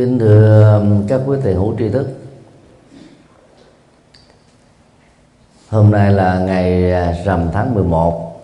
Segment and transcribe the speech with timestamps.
[0.00, 2.08] kính thưa um, các quý tiền hữu tri thức.
[5.70, 8.42] Hôm nay là ngày à, rằm tháng 11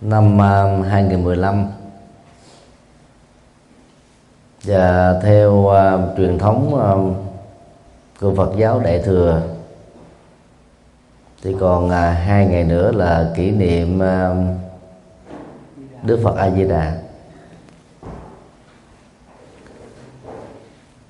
[0.00, 1.66] năm um, 2015
[4.64, 7.16] và theo uh, truyền thống uh,
[8.20, 9.42] của Phật giáo Đại thừa
[11.42, 11.92] thì còn uh,
[12.26, 14.36] hai ngày nữa là kỷ niệm uh,
[16.02, 17.07] Đức Phật A Di Đà.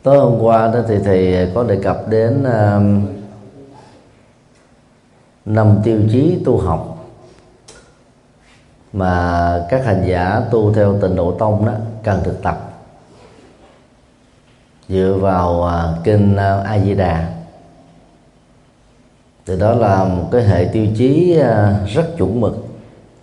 [0.08, 2.82] Tối hôm qua đó thì thầy có đề cập đến uh,
[5.44, 7.06] năm tiêu chí tu học
[8.92, 11.72] mà các hành giả tu theo tình độ tông đó
[12.04, 12.70] cần thực tập.
[14.88, 17.28] Dựa vào uh, kinh uh, A Di Đà.
[19.46, 22.66] Thì đó là một cái hệ tiêu chí uh, rất chuẩn mực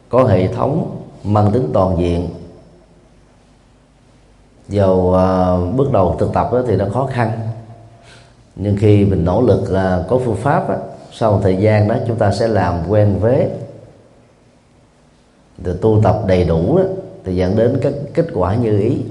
[0.09, 2.29] có hệ thống mang tính toàn diện
[4.69, 7.31] dầu uh, à, bước đầu thực tập đó thì nó khó khăn.
[8.55, 10.75] Nhưng khi mình nỗ lực là có phương pháp đó,
[11.11, 13.49] sau một thời gian đó chúng ta sẽ làm quen với.
[15.63, 16.83] Rồi tu tập đầy đủ đó,
[17.23, 19.01] thì dẫn đến các kết quả như ý.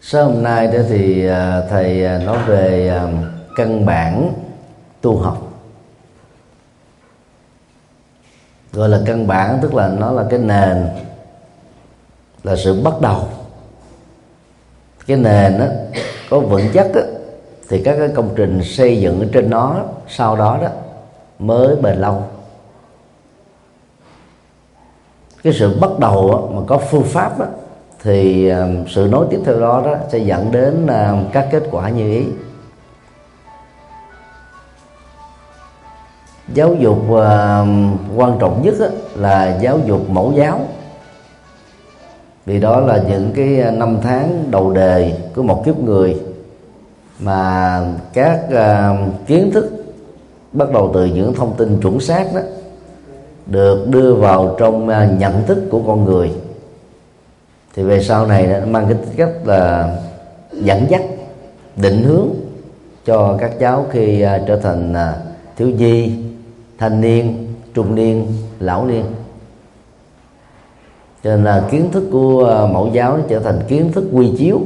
[0.00, 3.00] Sáng hôm nay đó thì à, thầy à, nói về
[3.56, 4.32] căn bản
[5.00, 5.51] tu học.
[8.72, 10.86] Gọi là căn bản tức là nó là cái nền
[12.44, 13.24] là sự bắt đầu.
[15.06, 15.66] Cái nền đó
[16.30, 17.00] có vững chắc đó,
[17.68, 19.76] thì các cái công trình xây dựng ở trên nó
[20.08, 20.68] sau đó đó
[21.38, 22.24] mới bền lâu.
[25.42, 27.46] Cái sự bắt đầu đó, mà có phương pháp đó,
[28.02, 31.88] thì à, sự nối tiếp theo đó đó sẽ dẫn đến à, các kết quả
[31.88, 32.24] như ý.
[36.54, 37.18] Giáo dục uh,
[38.16, 38.74] quan trọng nhất
[39.14, 40.60] là giáo dục mẫu giáo.
[42.46, 46.20] Vì đó là những cái ờ, năm tháng đầu đề của một kiếp người
[47.18, 47.80] mà
[48.12, 49.70] các uh, kiến thức
[50.52, 52.40] bắt đầu từ những thông tin chuẩn xác đó
[53.46, 56.32] được đưa vào trong uh, nhận thức của con người.
[57.74, 59.96] Thì về sau này nó mang cái cách là
[60.52, 61.02] dẫn dắt
[61.76, 62.28] định hướng
[63.04, 66.12] cho các cháu khi uh, trở thành uh, thiếu nhi
[66.82, 68.26] thanh niên trung niên
[68.60, 69.04] lão niên.
[71.24, 74.32] Cho nên là kiến thức của ờ, mẫu giáo nó trở thành kiến thức quy
[74.38, 74.60] chiếu.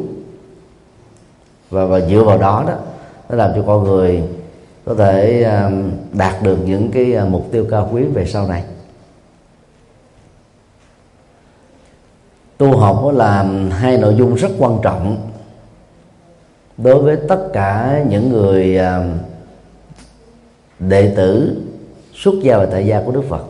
[1.71, 2.75] Và, và dựa vào đó đó
[3.28, 4.22] nó làm cho con người
[4.84, 5.72] có thể ờ,
[6.12, 8.65] đạt được những cái ờ, mục tiêu cao quý về sau này.
[12.59, 15.16] Tu học là hai nội dung rất quan trọng
[16.76, 18.78] đối với tất cả những người
[20.78, 21.62] đệ tử
[22.16, 23.43] xuất gia và tại gia của đức phật.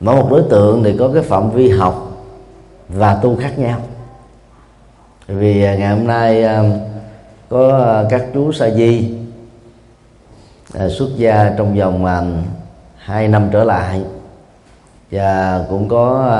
[0.00, 2.12] Mỗi một đối tượng thì có cái phạm vi học
[2.88, 3.80] và tu khác nhau.
[5.26, 6.62] Vì à, ngày hôm nay à,
[7.48, 9.14] có à, các chú sa di
[10.88, 12.44] xuất gia trong vòng
[12.96, 14.02] hai năm trở lại.
[15.10, 16.34] Và cũng có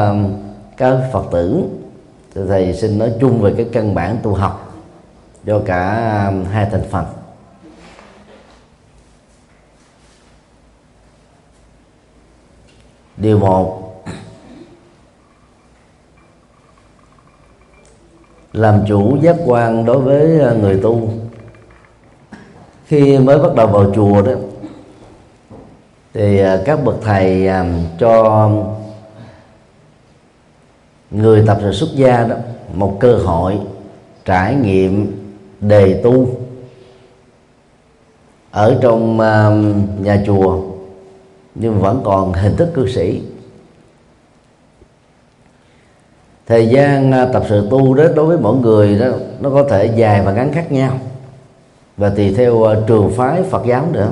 [0.77, 1.63] các phật tử,
[2.35, 4.75] thì thầy xin nói chung về cái căn bản tu học
[5.47, 5.93] cho cả
[6.51, 7.05] hai thành phần.
[13.17, 13.87] Điều một
[18.53, 21.11] làm chủ giác quan đối với ờ, người tu.
[22.87, 24.33] Khi mới bắt đầu vào chùa đó,
[26.15, 27.65] thì ờ, các bậc thầy ờ,
[27.99, 28.51] cho
[31.11, 32.37] người tập sự xuất gia đó
[32.75, 33.59] một cơ hội
[34.25, 35.23] trải nghiệm
[35.61, 36.29] đề tu
[38.51, 39.17] ở trong
[40.03, 40.66] nhà chùa
[41.61, 43.23] nhưng vẫn còn hình thức cư sĩ.
[46.47, 49.07] Thời gian à, tập sự tu đó đối với mỗi người đó,
[49.41, 50.99] nó có thể dài và ngắn khác nhau.
[51.97, 54.11] Và tùy theo à, trường phái Phật giáo nữa.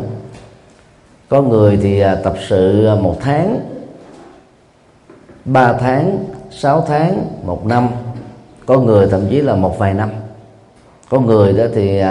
[1.29, 3.61] Có người thì à, tập sự một tháng,
[5.45, 7.89] ba tháng, sáu tháng, một năm.
[8.67, 10.11] Có người thậm chí là một vài năm.
[11.09, 12.03] Có người đó thì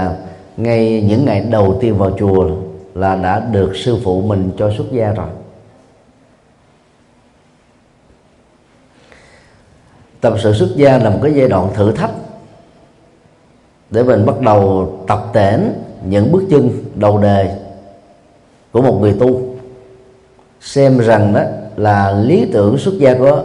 [0.57, 2.49] ngay những ngày đầu tiên vào chùa
[2.95, 5.27] là đã được sư phụ mình cho xuất gia rồi.
[10.21, 12.11] Tập sự xuất gia là một cái giai đoạn thử thách.
[13.89, 15.59] Để mình bắt đầu tập tễnh
[16.07, 17.55] những bước chân đầu đề
[18.71, 19.41] của một người tu.
[20.61, 21.41] Xem rằng đó
[21.75, 23.43] là lý tưởng xuất gia có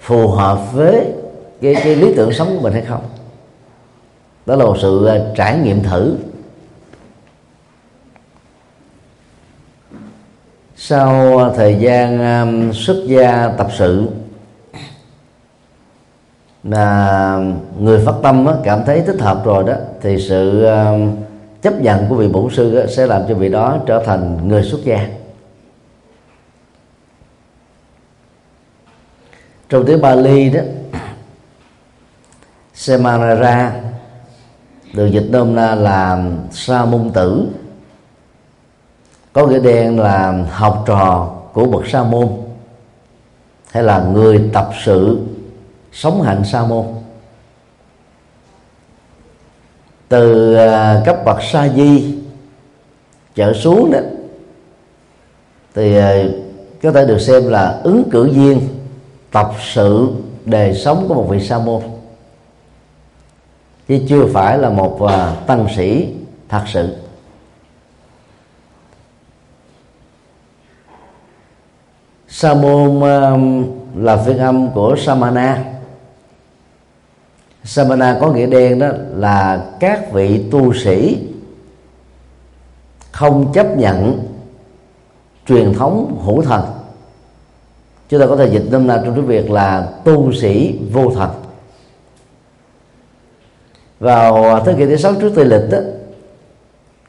[0.00, 1.06] phù hợp với
[1.60, 3.02] cái, cái lý tưởng sống của mình hay không.
[4.46, 6.16] Đó là một sự à, trải nghiệm thử.
[10.84, 14.08] Sau à, thời gian à, xuất gia tập sự
[16.64, 17.38] là
[17.78, 20.92] người phát tâm cảm thấy thích hợp rồi đó, thì sự à,
[21.62, 24.80] chấp nhận của vị bổn sư sẽ làm cho vị đó trở thành người xuất
[24.84, 25.08] gia.
[29.68, 30.60] Trong tiếng Bali đó
[32.74, 33.72] Semanara
[34.94, 37.46] được dịch nôm na là sa môn tử
[39.32, 42.28] có nghĩa đen là học trò của bậc sa môn,
[43.70, 45.18] hay là người tập sự
[45.92, 46.84] sống hạnh sa môn.
[50.08, 52.14] Từ à, cấp bậc sa di
[53.34, 53.98] trở xuống đó,
[55.74, 56.24] thì à,
[56.82, 58.68] có thể được xem là ứng cử viên
[59.30, 60.08] tập sự
[60.44, 61.82] đời sống của một vị sa môn.
[63.88, 66.08] Chứ chưa phải là một à, tăng sĩ
[66.48, 67.01] thật sự.
[72.42, 73.64] Sa môn uh, um,
[73.96, 75.64] là phiên âm của samana.
[77.64, 81.18] Samana có nghĩa đen đó là các vị tu sĩ
[83.12, 84.28] không chấp nhận
[85.48, 86.64] truyền thống hữu thần.
[88.08, 91.30] Chúng ta có thể dịch nôm na trong tiếng việt là tu sĩ vô thần.
[94.00, 95.78] Vào thế kỷ thứ sáu trước tây lịch đó,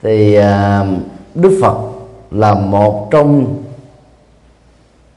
[0.02, 1.00] thì um,
[1.36, 1.78] đức phật
[2.32, 3.56] là một trong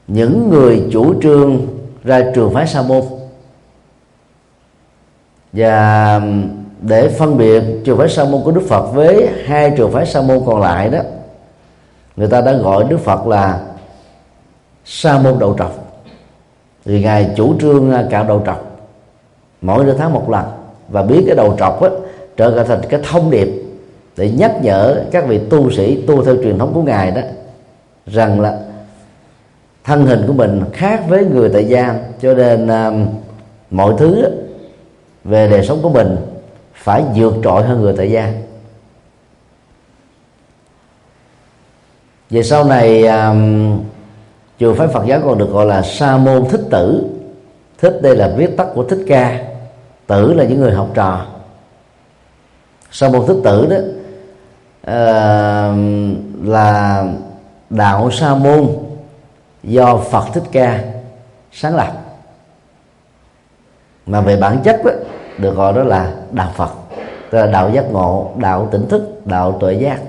[0.07, 1.67] những người chủ trương
[2.03, 3.03] ra trường phái sa môn.
[5.53, 6.21] Và
[6.81, 10.21] để phân biệt trường phái sa môn của đức phật với hai trường phái sa
[10.21, 10.99] môn còn lại đó
[12.15, 13.61] người ta đã gọi đức phật là
[14.85, 16.01] sa môn đầu trọc.
[16.85, 18.77] Thì ngài chủ trương à, cạo đầu trọc
[19.61, 20.45] mỗi nửa tháng một lần.
[20.89, 21.89] Và biến cái đầu trọc á,
[22.37, 23.63] trở thành cái thông điệp
[24.17, 27.21] để nhắc nhở các vị tu sĩ tu theo truyền thống của ngài đó
[28.05, 28.59] rằng là
[29.87, 31.95] thân hình của mình khác với người tại gia.
[32.21, 32.91] Cho nên à,
[33.71, 34.25] mọi thứ
[35.23, 36.15] về đời sống của mình
[36.73, 38.33] phải vượt trội hơn người tại gia.
[42.29, 43.35] Về sau này à,
[44.59, 47.03] chùa phái Phật giáo còn được gọi là sa môn thích tử.
[47.77, 49.39] Thích đây là viết tắt của thích ca.
[50.07, 51.25] Tử là những người học trò.
[52.91, 53.77] Sa môn thích tử đó
[54.81, 55.73] à,
[56.43, 57.03] là
[57.69, 58.86] đạo sa môn
[59.67, 60.83] do Phật thích ca
[61.51, 61.91] sáng lập.
[64.05, 64.91] Mà về bản chất đó,
[65.37, 66.69] được gọi đó là đạo Phật
[67.29, 69.99] tức là đạo giác ngộ đạo tỉnh thức đạo tuệ giác.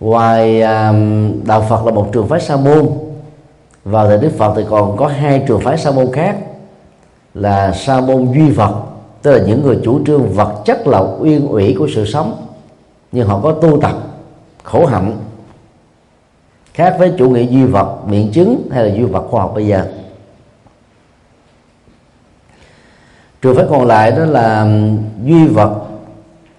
[0.00, 0.60] Ngoài
[1.44, 2.88] đạo Phật là một trường phái sa môn
[3.84, 6.36] vào thời Đức Phật thì còn có hai trường phái sa môn khác
[7.34, 8.74] là sa môn duy Phật,
[9.22, 12.46] tức là những người chủ trương vật chất là uyên ủy của sự sống
[13.12, 13.92] nhưng họ có tu tập
[14.62, 15.12] khổ hạnh
[16.76, 19.66] khác với chủ nghĩa duy vật biện chứng hay là duy vật khoa học bây
[19.66, 19.86] giờ.
[23.42, 24.66] Trường phái còn lại đó là
[25.24, 25.86] duy vật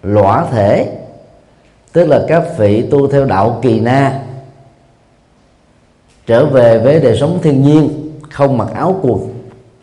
[0.03, 0.97] lõa thể
[1.93, 4.19] tức là các vị tu theo đạo kỳ na
[6.25, 9.19] trở về với đời sống thiên nhiên không mặc áo quần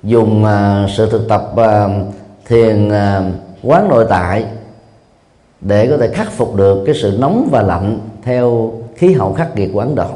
[0.02, 1.90] dùng uh, sự thực tập uh,
[2.46, 2.94] thiền uh,
[3.62, 4.44] quán nội tại
[5.60, 9.56] để có thể khắc phục được cái sự nóng và lạnh theo khí hậu khắc
[9.56, 10.10] nghiệt của Ấn Độ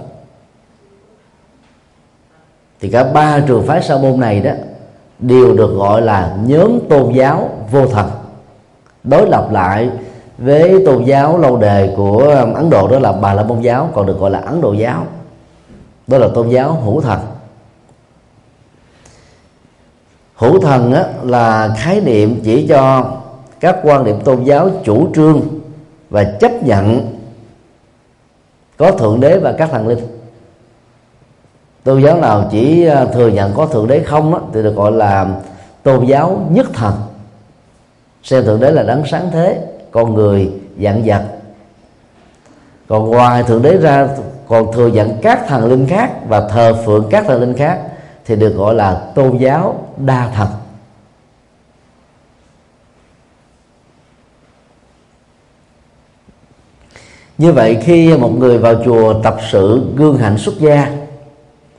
[2.81, 4.51] thì cả ba trường phái sa môn này đó
[5.19, 8.11] đều được gọi là nhóm tôn giáo vô thần.
[9.05, 9.91] Đối lập lại
[10.39, 13.91] với tôn giáo lâu đời của um, ấn độ đó là bà la môn giáo
[13.95, 15.07] còn được gọi là ấn độ giáo.
[16.07, 17.21] Đó là tôn giáo hữu thần.
[20.35, 23.13] Hữu thần á, là khái niệm chỉ cho
[23.61, 25.43] các quan điểm tôn giáo chủ trương
[26.11, 27.17] và chấp nhận
[28.77, 30.18] có thượng đế và các thần linh
[31.85, 34.93] tôn giáo nào chỉ à, thừa nhận có thượng đế không đó, thì được gọi
[34.93, 35.27] là
[35.83, 36.95] tôn giáo nhất thần.
[38.23, 40.51] Xem thượng đế là đấng sáng thế con người
[40.83, 41.25] dạng vật.
[42.89, 44.09] Còn ngoài thượng đế ra
[44.49, 47.81] còn thừa nhận các thần linh khác và thờ phượng các thần linh khác
[48.25, 50.49] thì được gọi là tôn giáo đa thần.
[57.39, 61.08] Như vậy khi một người vào chùa tập sự gương hạnh xuất gia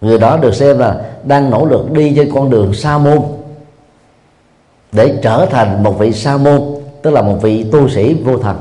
[0.02, 3.20] người đó được xem là đang nỗ lực đi trên con đường sa môn
[4.92, 6.62] để trở thành một vị sa môn,
[7.02, 8.58] tức là một vị tu sĩ vô thần.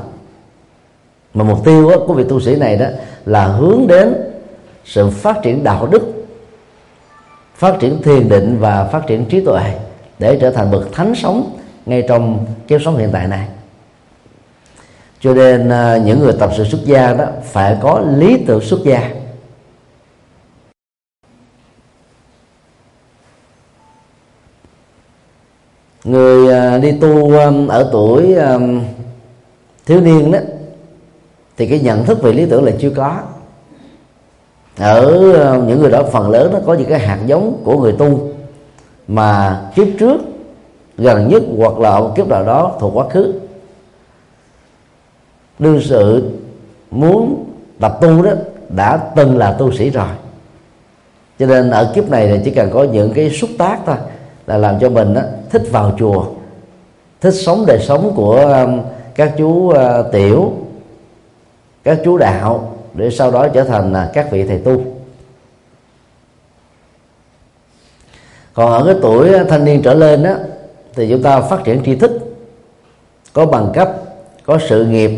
[1.33, 2.85] Mà mục tiêu của vị tu sĩ này đó
[3.25, 4.13] là hướng đến
[4.85, 6.01] sự phát triển đạo đức,
[7.55, 9.73] phát triển thiền định và phát triển trí tuệ
[10.19, 13.47] để trở thành bậc thánh sống ngay trong kiếp sống hiện tại này.
[15.21, 18.79] Cho nên à, những người tập sự xuất gia đó phải có lý tưởng xuất
[18.83, 19.09] gia.
[26.09, 28.57] Người à, đi tu à, ở tuổi à,
[29.85, 30.39] thiếu niên đó,
[31.57, 33.17] thì cái nhận thức về lý tưởng là chưa có.
[34.77, 35.21] Ở
[35.67, 38.29] những người đó, phần lớn nó có những cái hạt giống của người tu
[39.07, 40.21] mà kiếp trước
[40.97, 43.33] gần nhất hoặc là kiếp nào đó thuộc quá khứ.
[45.59, 46.29] Đương sự
[46.91, 47.45] muốn
[47.79, 48.31] tập tu đó,
[48.69, 50.09] đã từng là tu sĩ rồi.
[51.39, 53.95] Cho nên ở kiếp này thì chỉ cần có những cái xúc tác thôi
[54.49, 56.25] là làm cho mình đó, thích vào chùa
[57.21, 58.81] thích sống đời sống của um,
[59.15, 59.75] các chú uh,
[60.11, 60.53] tiểu
[61.83, 64.81] các chú đạo để sau đó trở thành à, các vị thầy tu.
[68.53, 70.31] Còn ở cái tuổi thanh niên trở lên đó
[70.95, 72.11] thì chúng ta phát triển tri thức
[73.33, 73.91] có bằng cấp
[74.45, 75.11] có sự nghiệp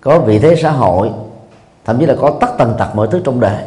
[0.00, 1.10] có vị thế xã hội
[1.84, 3.62] thậm chí là có tất tần tật mọi thứ trong đời.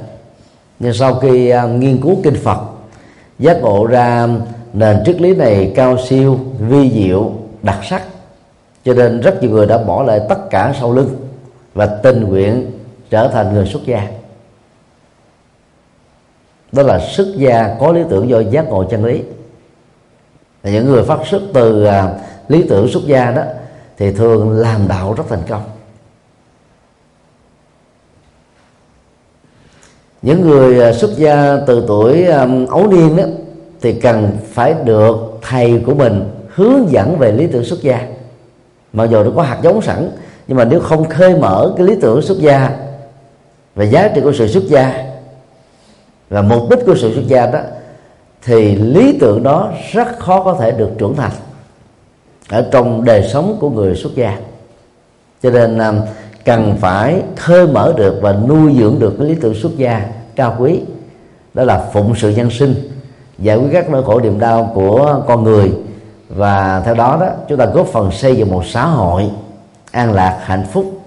[0.79, 2.59] Nhưng sau khi à, nghiên cứu kinh phật
[3.39, 4.27] giác ngộ ra
[4.73, 8.03] nền triết lý này cao siêu, vi diệu, đặc sắc.
[8.85, 11.27] Cho nên rất nhiều người đã bỏ lại tất cả sau lưng
[11.73, 12.71] và tình nguyện
[13.09, 14.07] trở thành người xuất gia.
[16.71, 19.21] Đó là xuất gia có lý tưởng do giác ngộ chân lý.
[20.63, 22.13] Và những người phát xuất từ à,
[22.47, 23.41] lý tưởng xuất gia đó
[23.97, 25.63] thì thường làm đạo rất thành công.
[30.21, 33.23] Những người à, xuất gia từ tuổi à, ấu niên đó
[33.83, 38.07] thì cần phải được thầy của mình hướng dẫn về lý tưởng xuất gia.
[38.93, 40.09] Mặc dù nó có hạt giống sẵn,
[40.47, 42.69] nhưng mà nếu không khơi mở cái lý tưởng xuất gia
[43.75, 45.03] và giá trị của sự xuất gia
[46.29, 47.59] và mục đích của sự xuất gia đó,
[48.43, 51.31] thì lý tưởng đó rất khó có thể được trưởng thành
[52.49, 54.37] ở trong đời sống của người xuất gia.
[55.43, 55.93] Cho nên à,
[56.45, 60.55] cần phải khơi mở được và nuôi dưỡng được cái lý tưởng xuất gia cao
[60.59, 60.79] quý,
[61.53, 62.92] đó là phụng sự nhân sinh
[63.43, 65.73] giải quyết các nỗi khổ niềm đau của con người.
[66.29, 69.29] Và theo đó đó chúng ta góp phần xây dựng một xã hội
[69.91, 70.99] an lạc hạnh phúc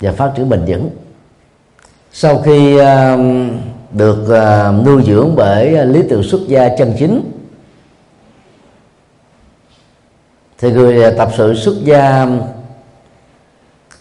[0.00, 0.90] và phát triển bền vững.
[2.12, 2.84] Sau khi uh,
[3.92, 7.32] được uh, nuôi dưỡng bởi lý tưởng xuất gia chân chính
[10.58, 12.40] thì người tập sự xuất gia um,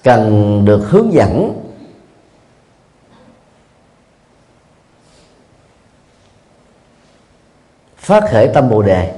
[0.03, 1.58] cần được hướng dẫn
[8.09, 9.11] phát khởi tâm bồ đề.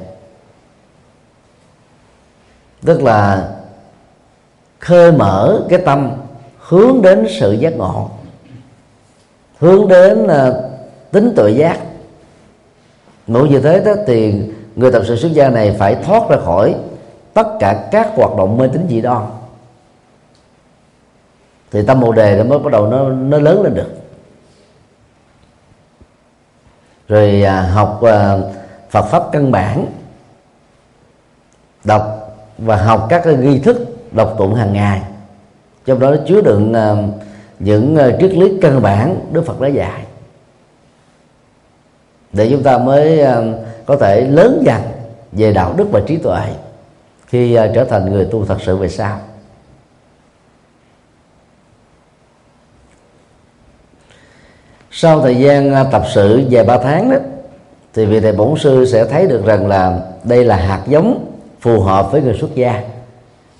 [2.86, 3.50] Tức là
[4.80, 6.12] khơi mở cái tâm
[6.58, 8.10] hướng đến sự giác ngộ
[9.60, 10.56] hướng đến uh,
[11.12, 11.78] tính tự giác.
[13.28, 14.42] Ngộ như thế đó thì
[14.76, 16.76] người tập sự xuất gia này phải thoát ra khỏi
[17.34, 19.26] tất cả các hoạt động mê tín dị đoan.
[21.72, 23.90] Thì tâm bồ đề nó mới bắt đầu nó nó lớn lên được.
[27.08, 28.38] Rồi à, học à,
[28.92, 29.86] Phật pháp căn bản.
[31.84, 33.78] Đọc và học các cái nghi thức
[34.12, 35.02] đọc tụng hàng ngày.
[35.86, 36.98] Trong đó chứa đựng ờ,
[37.60, 40.06] những ờ, triết lý căn bản Đức Phật đã dạy.
[42.34, 44.82] Để chúng ta mới ờ, có thể lớn dần
[45.32, 46.48] về đạo đức và trí tuệ
[47.28, 49.20] khi trở thành người tu thật sự về sau.
[54.92, 57.18] Sau thời gian tập sự vài ba tháng đó
[57.94, 61.26] thì vị thầy bổn sư sẽ thấy được rằng là đây là hạt giống
[61.60, 62.84] phù hợp với người xuất gia.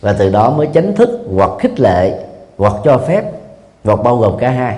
[0.02, 2.24] Và từ đó mới chánh thức hoặc khích lệ
[2.58, 3.24] hoặc cho phép
[3.84, 4.78] hoặc bao gồm cả hai.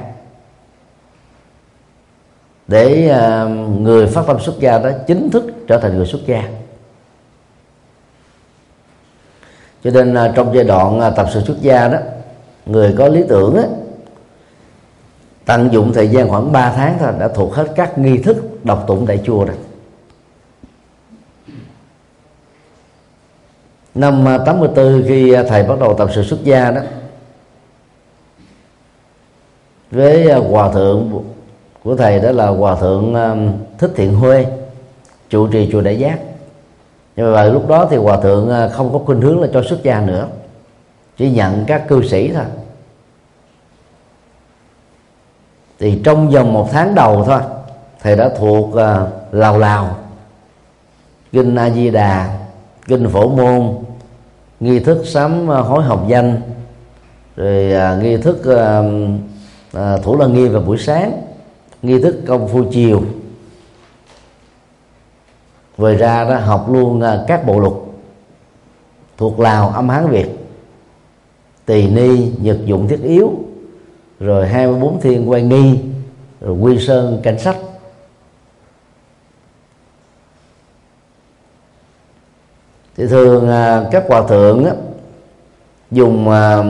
[2.68, 3.48] Để ờ,
[3.80, 6.44] người phát tâm xuất gia đó chính thức trở thành người xuất gia.
[9.84, 11.98] Cho nên ờ, trong giai đoạn ờ, tập sự xuất gia đó
[12.66, 13.68] người có lý tưởng ấy,
[15.46, 18.84] tận dụng thời gian khoảng 3 tháng thôi, đã thuộc hết các nghi thức đọc
[18.88, 19.56] tụng tại chùa rồi.
[23.96, 26.82] Năm 84 khi thầy bắt đầu tập sự xuất gia đó,
[29.92, 31.24] với hòa thượng
[31.84, 34.46] của thầy đó là hòa thượng um, thích thiện huê,
[35.30, 36.20] trụ trì chùa đại giác.
[37.16, 39.84] Nhưng mà lúc đó thì hòa thượng uh, không có khuynh hướng là cho xuất
[39.84, 40.28] gia nữa,
[41.18, 42.46] chỉ nhận các cư sĩ thôi.
[45.84, 47.40] Thì trong vòng một tháng đầu thôi
[48.02, 48.78] thầy đã thuộc uh,
[49.32, 49.98] lào lào
[51.32, 52.40] kinh a di đà
[52.88, 53.76] kinh phổ môn
[54.60, 56.42] nghi thức sám uh, hối học danh
[57.36, 58.86] rồi uh, nghi thức uh,
[59.78, 61.22] uh, thủ lăng nghi vào buổi sáng
[61.82, 63.04] nghi thức công phu chiều.
[65.78, 67.74] Ngoài ra đó học luôn uh, các bộ luật
[69.18, 70.28] thuộc lào âm hán việt
[71.66, 73.34] tỳ ni nhật dụng thiết yếu
[74.24, 75.80] rồi 24 thiên quan nghi
[76.42, 77.58] rồi quy sơn cảnh sách
[82.96, 84.72] thì thường à, các hòa thượng á,
[85.92, 86.64] dùng à,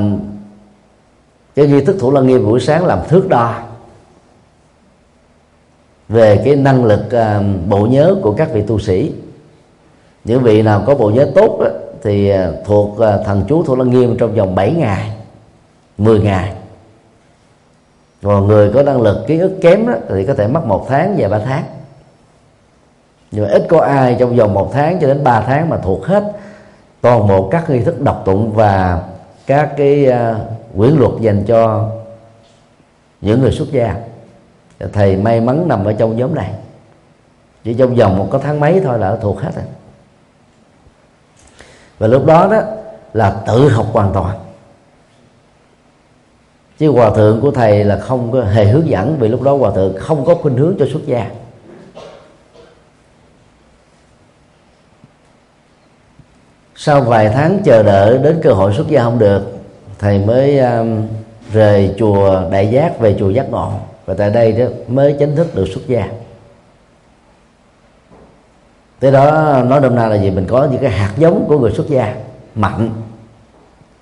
[1.55, 3.63] cái nghi thức thủ lăng nghiêm buổi sáng làm thước đo
[6.09, 9.11] về cái năng lực à, bộ nhớ của các vị tu sĩ.
[10.23, 11.69] Những vị nào có bộ nhớ tốt á
[12.03, 15.11] thì à, thuộc à, thần chú thủ lăng nghiêm trong vòng 7 ngày
[15.97, 16.53] 10 ngày
[18.23, 21.15] còn người có năng lực ký ức kém đó, thì có thể mất một tháng
[21.17, 21.63] và ba tháng.
[23.31, 26.05] Nhưng mà ít có ai trong vòng một tháng cho đến 3 tháng mà thuộc
[26.05, 26.23] hết
[27.01, 29.03] toàn bộ các nghi thức đọc tụng và
[29.47, 30.37] các cái uh,
[30.77, 31.89] quyển luật dành cho
[33.21, 33.95] những người xuất gia.
[34.93, 36.53] Thầy may mắn nằm ở trong nhóm này.
[37.63, 39.65] Chỉ trong vòng một có tháng mấy thôi là thuộc hết rồi.
[41.99, 42.61] Và lúc đó đó
[43.13, 44.37] là tự học hoàn toàn
[46.83, 49.71] chứ hòa thượng của thầy là không có hề hướng dẫn vì lúc đó hòa
[49.75, 51.29] thượng không có khuynh hướng cho xuất gia.
[56.75, 59.41] Sau vài tháng chờ đợi đến cơ hội xuất gia không được
[59.99, 61.07] thầy mới um,
[61.53, 63.71] rời chùa đại giác về chùa giác ngộ.
[64.05, 66.07] Và tại đây đó mới chính thức được xuất gia.
[68.99, 70.31] Tới đó nói đông na là gì?
[70.31, 72.15] Mình có những cái hạt giống của người xuất gia
[72.55, 72.89] mạnh.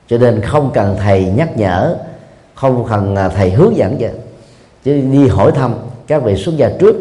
[0.08, 1.98] Cho nên không cần thầy nhắc nhở
[2.62, 4.12] không cần à, thầy hướng dẫn vậy.
[4.84, 5.76] Chứ đi hỏi thăm
[6.08, 6.96] các vị xuất gia trước.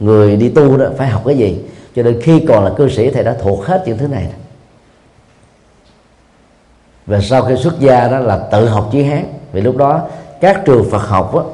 [0.00, 1.64] Người đi tu đó phải học cái gì?
[1.96, 4.28] Cho nên khi còn là cư sĩ thầy đã thuộc hết những thứ này.
[7.06, 10.08] Và sau khi xuất gia đó là tự học chữ hán vì lúc đó
[10.40, 11.44] các trường Phật học đó,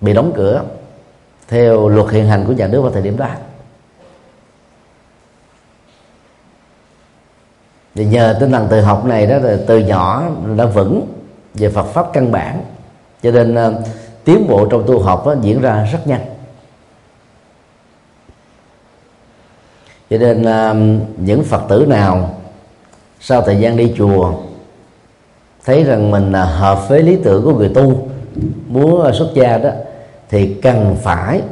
[0.00, 0.62] bị đóng cửa
[1.48, 3.28] theo luật hiện hành của nhà nước vào thời điểm đó.
[7.94, 10.22] Thì nhờ tinh thần tự học này đó là từ nhỏ
[10.56, 11.06] đã vững
[11.54, 12.62] về Phật pháp căn bản.
[13.22, 13.74] Cho nên uh,
[14.24, 16.24] tiến bộ trong tu học đó, diễn ra rất nhanh.
[20.10, 20.76] Cho nên uh,
[21.18, 22.34] những Phật tử nào
[23.20, 24.32] sau thời gian đi chùa
[25.64, 28.08] thấy rằng mình ờ, hợp với lý tưởng của người tu
[28.66, 29.70] muốn xuất gia đó
[30.28, 31.42] thì cần phải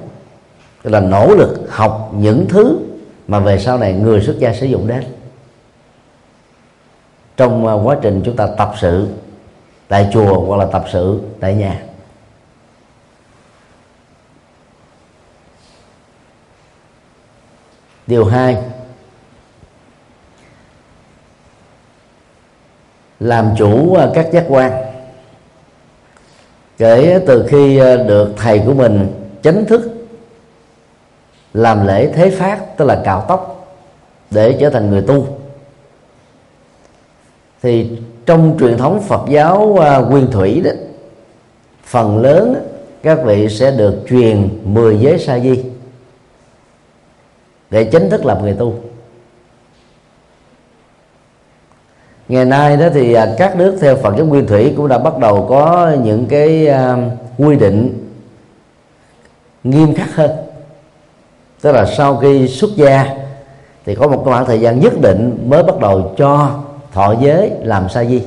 [0.85, 2.79] là nỗ lực học những thứ
[3.29, 5.05] mà về sau này người xuất gia sử dụng đến.
[7.37, 9.09] Trong quá trình chúng ta tập sự
[9.90, 11.83] tại chùa hoặc là tập sự tại nhà.
[18.07, 18.57] Điều hai,
[23.20, 24.72] làm chủ à, các giác quan.
[26.79, 30.07] Kể từ khi à, được thầy của mình chính thức
[31.55, 33.66] làm lễ thế phát, tức là cạo tóc,
[34.31, 35.38] để trở thành người tu,
[37.62, 37.90] thì
[38.31, 40.71] trong truyền thống Phật giáo à, nguyên thủy đó
[41.85, 42.55] phần lớn
[43.03, 45.64] các vị sẽ được truyền 10 giới sa di
[47.71, 48.75] để chính thức làm người tu.
[52.29, 55.19] Ngày nay đó thì à, các nước theo Phật giáo Nguyên Thủy cũng đã bắt
[55.19, 56.97] đầu có những cái à,
[57.38, 58.09] quy định
[59.64, 60.31] nghiêm khắc hơn.
[61.61, 63.07] Tức là sau khi xuất gia
[63.87, 66.61] thì có một khoảng thời gian nhất định mới bắt đầu cho
[66.92, 68.22] thọ giới làm sa di?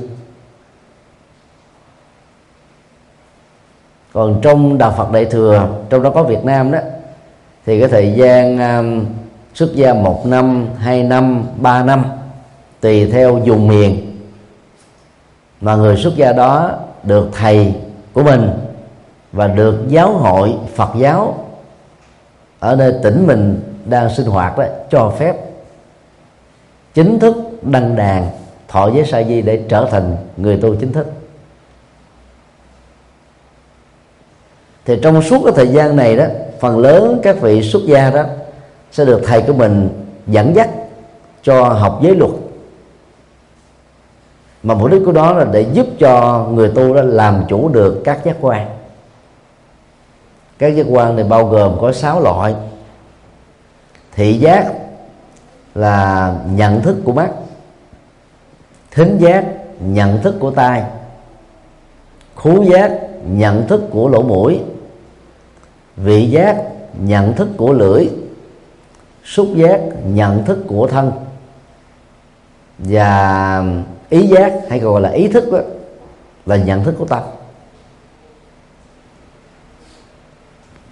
[4.12, 6.78] Còn trong đạo Phật Đại thừa trong đó có Việt Nam đó
[7.66, 9.06] thì cái thời gian um,
[9.54, 12.04] xuất gia một năm hai năm ba năm
[12.80, 14.20] tùy theo vùng miền
[15.60, 16.70] mà người xuất gia đó
[17.02, 17.74] được thầy
[18.12, 18.50] của mình
[19.32, 21.46] và được giáo hội Phật giáo
[22.58, 25.36] ở nơi tỉnh mình đang sinh hoạt đó cho phép
[26.94, 28.30] chính thức đăng đàn
[28.74, 31.06] thọ giới sa di để trở thành người tu chính thức.
[34.84, 36.24] Thì trong suốt cái thời gian này đó,
[36.60, 38.22] phần lớn các vị xuất gia đó
[38.92, 39.88] sẽ được thầy của mình
[40.26, 40.70] dẫn dắt
[41.42, 42.30] cho học giới luật.
[44.62, 48.02] Mà mục đích của đó là để giúp cho người tu đó làm chủ được
[48.04, 48.68] các giác quan.
[50.58, 52.54] Các giác quan này bao gồm có sáu loại
[54.12, 54.72] thị giác,
[55.74, 57.28] là nhận thức của mắt
[58.94, 59.44] thính giác
[59.80, 60.84] nhận thức của tai.
[62.34, 62.92] Khú giác
[63.26, 64.60] nhận thức của lỗ mũi.
[65.96, 66.56] Vị giác
[67.00, 68.08] nhận thức của lưỡi.
[69.24, 71.12] Xúc giác nhận thức của thân.
[72.78, 73.64] Và
[74.08, 75.58] ý giác hay còn gọi là ý thức đó,
[76.46, 77.22] là nhận thức của tâm.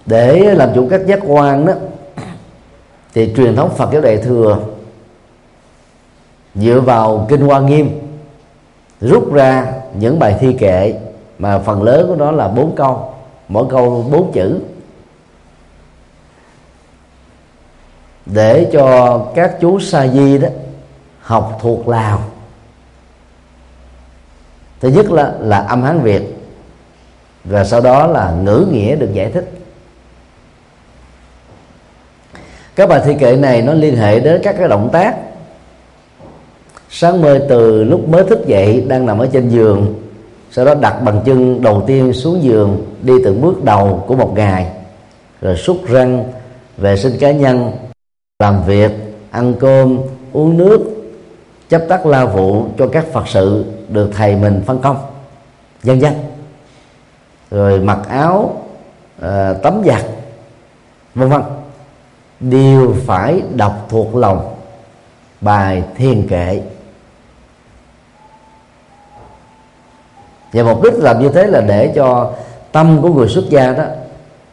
[0.05, 1.73] Để làm chủ các giác quan đó
[3.13, 4.59] thì truyền thống Phật giáo Đại thừa
[6.55, 7.99] dựa vào kinh Hoa Nghiêm,
[9.01, 10.93] rút ra những bài thi kệ,
[11.39, 13.13] mà phần lớn của nó là bốn câu,
[13.47, 14.59] mỗi câu bốn chữ.
[18.25, 20.47] Để cho các chú sa di đó
[21.21, 22.19] học thuộc lào.
[24.79, 26.37] Thứ nhất là là âm hán việt,
[27.43, 29.51] và sau đó là ngữ nghĩa được giải thích.
[32.75, 35.15] Các bài thi kệ này nó liên hệ đến các cái động tác
[36.95, 40.01] sáng mơ từ lúc mới thức dậy đang nằm ở trên giường
[40.51, 44.33] sau đó đặt bằng chân đầu tiên xuống giường đi từng bước đầu của một
[44.35, 44.71] ngày
[45.41, 46.23] rồi xúc răng
[46.77, 47.71] vệ sinh cá nhân
[48.39, 48.91] làm việc
[49.31, 49.97] ăn cơm
[50.33, 50.79] uống nước
[51.69, 54.97] chấp tắt la vụ cho các phật sự được thầy mình phân công
[55.83, 56.13] dân dân
[57.51, 58.63] rồi mặc áo
[59.17, 60.01] uh, tắm giặt
[61.15, 61.41] vân vân.
[62.39, 64.55] Đều phải đọc thuộc lòng
[65.41, 66.61] bài thiên kệ.
[70.53, 72.33] Và mục đích làm như thế là để cho
[72.71, 73.83] tâm của người xuất gia đó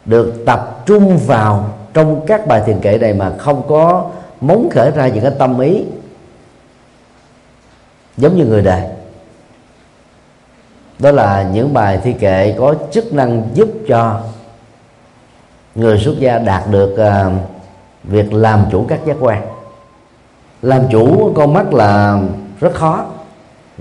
[0.05, 4.09] được tập trung vào trong các bài thiền kệ này mà không có
[4.41, 5.85] móng khởi ra những cái tâm ý
[8.17, 8.83] giống như người đời.
[10.99, 14.21] Đó là những bài thi kệ có chức năng giúp cho
[15.75, 17.33] người xuất gia đạt được uh,
[18.03, 19.47] việc làm chủ các giác quan.
[20.61, 22.21] Làm chủ con mắt là
[22.59, 23.05] rất khó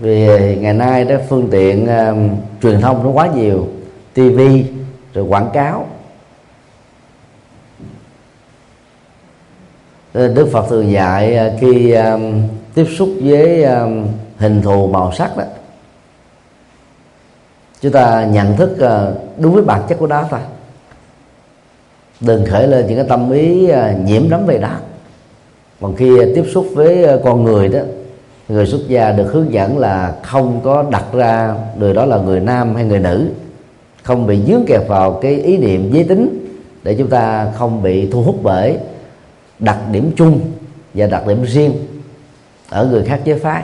[0.01, 2.17] vì ngày nay đó phương tiện uh,
[2.63, 3.69] truyền thông nó quá nhiều
[4.15, 4.65] tivi
[5.15, 5.87] rồi quảng cáo.
[10.13, 12.43] Ờ, Đức Phật thường dạy ờ, khi um,
[12.75, 14.07] tiếp xúc với um,
[14.39, 15.45] hình thù màu sắc đó
[17.81, 20.41] chúng ta nhận thức uh, đúng với bản chất của đó thôi.
[22.21, 24.77] Đừng khởi lên những cái tâm ý uh, nhiễm đắm về đó.
[25.81, 27.81] Còn khi uh, tiếp xúc với uh, con người đó
[28.51, 32.41] người xuất gia được hướng dẫn là không có đặt ra người đó là người
[32.41, 33.31] nam hay người nữ.
[34.03, 36.47] Không bị dướng kẹt vào cái ý niệm giới tính
[36.83, 38.79] để chúng ta không bị thu hút bởi
[39.59, 40.41] đặc điểm chung
[40.95, 41.73] và đặc điểm riêng
[42.69, 43.63] ở người khác giới phái.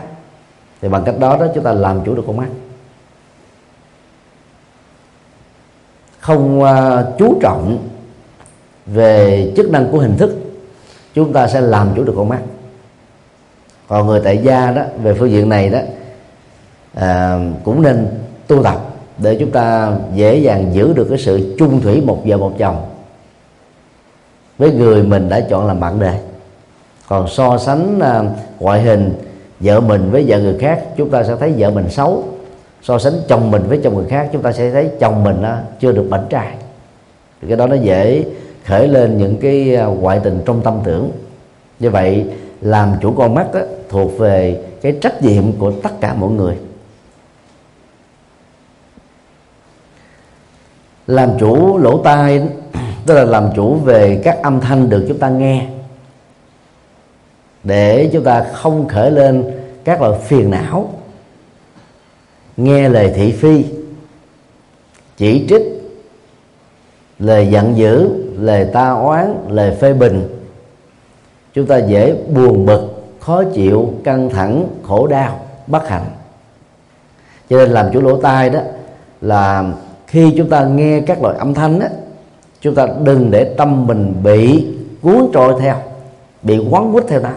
[0.83, 2.49] Thì bằng cách đó đó chúng ta làm chủ được con mắt.
[6.21, 6.69] Không uh,
[7.19, 7.89] chú trọng
[8.87, 10.37] về chức năng của hình thức
[11.15, 12.41] chúng ta sẽ làm chủ được con mắt
[13.89, 15.79] còn người tại gia đó về phương diện này đó
[16.95, 18.07] à, cũng nên
[18.47, 18.81] tu tập
[19.19, 22.87] để chúng ta dễ dàng giữ được cái sự chung thủy một vợ một chồng
[24.59, 26.19] với người mình đã chọn làm bạn đời.
[27.09, 28.23] Còn so sánh à,
[28.61, 29.13] ngoại hình
[29.61, 32.25] vợ mình với vợ người khác chúng ta sẽ thấy vợ mình xấu.
[32.83, 35.57] So sánh chồng mình với chồng người khác chúng ta sẽ thấy chồng mình đó,
[35.81, 36.55] chưa được bảnh trai.
[37.43, 38.25] Thì cái đó nó dễ
[38.65, 41.11] khởi lên những cái à, ngoại tình trong tâm tưởng.
[41.81, 42.27] Như vậy
[42.61, 46.57] làm chủ con mắt đó, thuộc về cái trách nhiệm của tất cả mọi người.
[51.07, 52.43] Làm chủ lỗ tai
[53.07, 55.67] tức là làm chủ về các âm thanh được chúng ta nghe
[57.65, 59.45] để chúng ta không khởi lên
[59.85, 60.93] các loại phiền não.
[62.57, 63.65] Nghe lời thị phi
[65.17, 65.63] chỉ trích
[67.19, 70.36] lời giận dữ lời ta oán lời phê bình
[71.57, 76.07] chúng ta dễ buồn bực, khó chịu, căng thẳng, khổ đau, bất hạnh.
[77.51, 78.61] Cho nên làm chủ lỗ tai đó
[79.21, 79.65] là
[80.07, 81.87] khi chúng ta nghe các loại âm thanh đó
[82.61, 84.67] chúng ta đừng để tâm mình bị
[85.03, 85.77] cuốn trôi theo,
[86.43, 87.33] bị quấn quýt theo ta.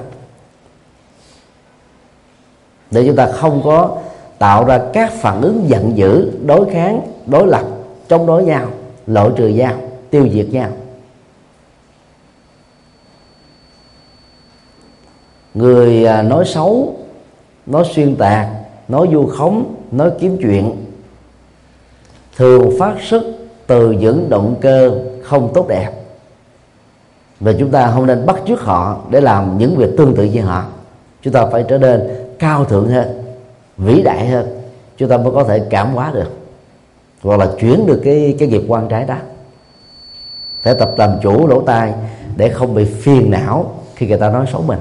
[2.91, 3.97] Để chúng ta không có
[4.39, 7.63] tạo ra các phản ứng giận dữ, đối kháng, đối lập,
[8.07, 8.67] chống đối nhau,
[9.07, 9.73] loại trừ nhau,
[10.09, 10.69] tiêu diệt nhau.
[15.53, 16.95] Người à, nói xấu,
[17.65, 18.47] nói xuyên tạc,
[18.87, 20.85] nói vu khống, nói kiếm chuyện,
[22.37, 23.23] thường phát xuất
[23.67, 25.91] từ những động cơ không tốt đẹp.
[27.39, 30.41] Và chúng ta không nên bắt chước họ để làm những việc tương tự như
[30.41, 30.65] họ.
[31.21, 32.09] Chúng ta phải trở nên
[32.39, 33.23] cao thượng hơn,
[33.77, 34.61] vĩ đại hơn.
[34.97, 36.31] Chúng ta mới có thể cảm hóa được,
[37.21, 39.15] hoặc là chuyển được cái cái nghiệp quan trái đó.
[40.61, 41.93] Phải tập làm chủ lỗ tai
[42.35, 44.79] để không bị phiền não khi người ta nói xấu mình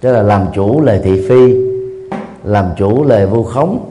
[0.00, 1.54] tức là làm chủ lời thị phi,
[2.44, 3.90] làm chủ lời vu khống.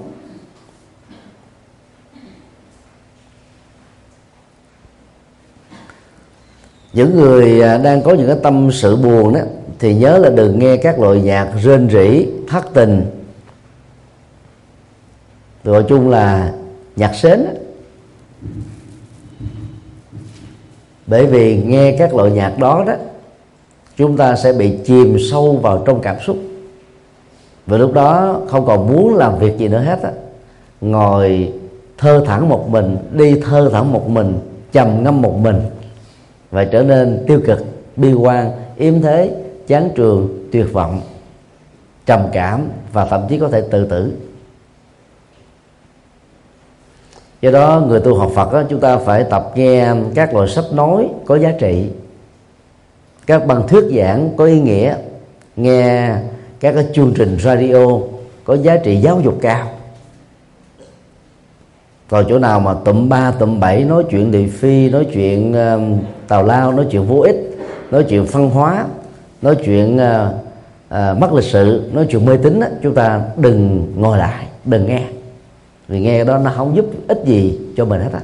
[6.94, 9.40] Những người à, đang có những cái tâm sự buồn đó
[9.80, 13.06] thì nhớ là đừng nghe các loại nhạc rên rỉ, thất tình.
[15.64, 16.54] Gọi chung là
[16.96, 17.46] nhạc sến
[21.08, 22.94] bởi vì nghe các loại nhạc đó đó
[23.98, 26.38] chúng ta sẽ bị chìm sâu vào trong cảm xúc.
[27.68, 30.12] Và lúc đó không còn muốn làm việc gì nữa hết á.
[30.82, 31.54] Ngồi
[31.98, 34.40] thơ thẳng một mình đi thơ thẳng một mình
[34.72, 35.62] trầm ngâm một mình.
[36.52, 39.36] Và trở nên tiêu cực bi quan yếm thế
[39.68, 41.02] chán trường tuyệt vọng
[42.06, 44.14] trầm cảm và thậm chí có thể tự tử.
[47.42, 50.66] Do đó người tu học Phật đó, chúng ta phải tập nghe các loại sách
[50.74, 51.90] nói có giá trị
[53.28, 54.96] các băng thuyết giảng có ý nghĩa.
[55.56, 56.16] Nghe
[56.60, 57.88] các cái chương trình radio
[58.44, 59.68] có giá trị giáo dục cao.
[62.10, 66.00] Còn chỗ nào mà tụm ba tụm bảy nói chuyện địa phi nói chuyện uh,
[66.28, 67.58] tào lao nói chuyện vô ích
[67.92, 68.86] nói chuyện văn hóa
[69.42, 70.34] nói chuyện uh,
[70.88, 75.04] uh, mất lịch sự nói chuyện mê tín chúng ta đừng ngồi lại đừng nghe.
[75.88, 78.20] Vì nghe đó nó không giúp ích gì cho mình hết á.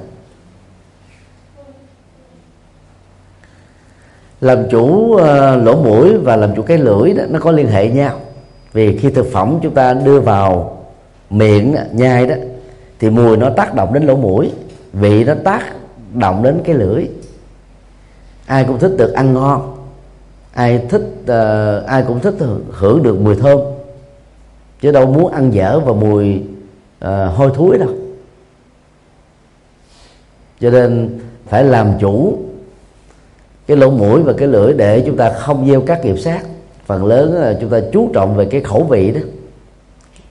[4.43, 5.19] Làm chủ uh,
[5.63, 8.19] lỗ mũi và làm chủ cái lưỡi đó nó có liên hệ nhau.
[8.73, 10.77] Vì khi thực phẩm chúng ta đưa vào
[11.29, 12.35] miệng nhai đó
[12.99, 14.51] thì mùi nó tác động đến lỗ mũi
[14.93, 15.63] vị nó tác
[16.13, 17.07] động đến cái lưỡi.
[18.45, 19.77] Ai cũng thích được ăn ngon
[20.53, 22.35] ai thích uh, ai cũng thích
[22.71, 23.59] hưởng được mùi thơm.
[24.81, 26.41] Chứ đâu muốn ăn dở và mùi
[27.05, 27.89] uh, hôi thối đâu.
[30.59, 32.37] Cho nên phải làm chủ
[33.73, 36.41] cái lỗ mũi và cái lưỡi để chúng ta không gieo các nghiệp sát.
[36.85, 39.19] Phần lớn là chúng ta chú trọng về cái khẩu vị đó.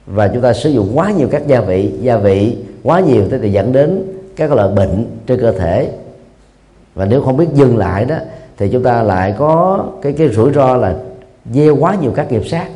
[0.06, 1.92] Và chúng ta sử dụng quá nhiều các gia vị.
[2.00, 4.02] Gia vị quá nhiều thì dẫn đến
[4.36, 5.90] các loại bệnh trên cơ thể.
[6.94, 8.16] Và nếu không biết dừng lại đó,
[8.58, 10.94] thì chúng ta lại có cái cái rủi ro là
[11.54, 12.66] gieo quá nhiều các nghiệp sát.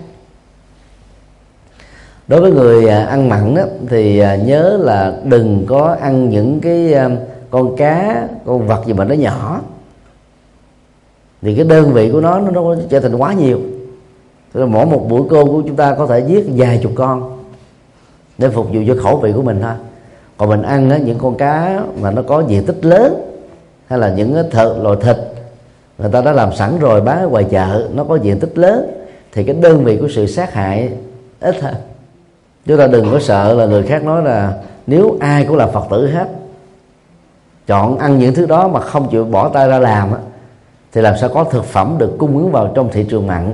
[2.29, 6.61] Đối với người ờ, ăn mặn đó, thì ờ, nhớ là đừng có ăn những
[6.61, 6.94] cái
[7.50, 9.61] con cá, con vật gì mà nó nhỏ
[11.42, 13.61] thì cái đơn vị của nó nó trở thành quá nhiều.
[14.53, 17.38] Tức là mỗi một buổi cơm của chúng ta có thể giết vài chục con
[18.38, 19.72] để phục vụ cho khẩu vị của mình thôi.
[20.37, 23.14] Còn mình ăn á, những con cá mà nó có diện tích lớn
[23.87, 25.16] hay là những thợ loại thịt
[25.99, 28.90] người ta đã làm sẵn rồi bán ở ngoài chợ nó có diện tích lớn
[29.33, 30.90] thì cái đơn vị của sự sát hại
[31.40, 31.75] ít hơn.
[32.66, 35.85] Chúng ta đừng có sợ là người khác nói là nếu ai cũng là phật
[35.90, 36.29] tử hết
[37.66, 40.18] chọn ăn những thứ đó mà không chịu bỏ tay ra làm á,
[40.96, 43.52] thì làm sao có thực phẩm được cung ứng vào trong thị trường mặn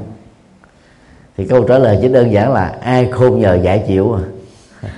[1.37, 4.23] thì câu trả lời chỉ đơn giản là ai khôn nhờ giải chịu à?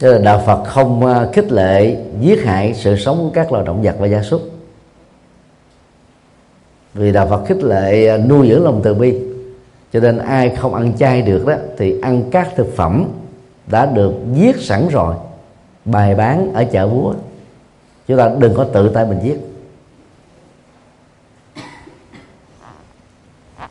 [0.00, 3.64] Cho nên đạo Phật không à, khích lệ, giết hại sự sống của các loài
[3.64, 4.42] động vật và gia súc.
[6.94, 9.18] Vì đạo Phật khích lệ à, nuôi dưỡng lòng từ bi.
[9.92, 13.08] Cho nên ai không ăn chay được đó, thì ăn các thực phẩm
[13.66, 15.14] đã được giết sẵn rồi
[15.84, 17.14] bài bán ở chợ búa.
[18.08, 19.38] Chúng ta đừng có tự tay mình giết.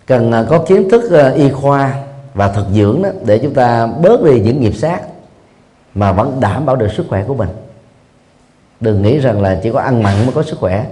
[0.05, 3.87] Cần à, có kiến thức à, y khoa và thực dưỡng đó để chúng ta
[3.87, 5.01] bớt đi những nghiệp sát
[5.95, 7.49] mà vẫn đảm bảo được sức khỏe của mình.
[8.79, 10.85] Đừng nghĩ rằng là chỉ có ăn mặn mới có sức khỏe.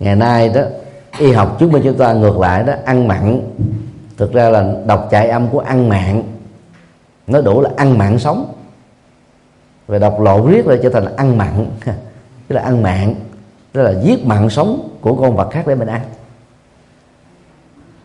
[0.00, 0.60] Ngày nay đó,
[1.18, 3.40] y học chứng minh chúng ta ngược lại đó, ăn mặn,
[4.16, 6.22] thực ra là đọc chạy âm của ăn mặn
[7.26, 8.52] nó đủ là ăn mặn sống
[9.86, 11.66] và đọc lộ riết rồi trở thành ăn mặn.
[12.48, 13.14] Tức là ăn mặn
[13.74, 16.00] tức là giết mạng sống của con vật khác để mình ăn.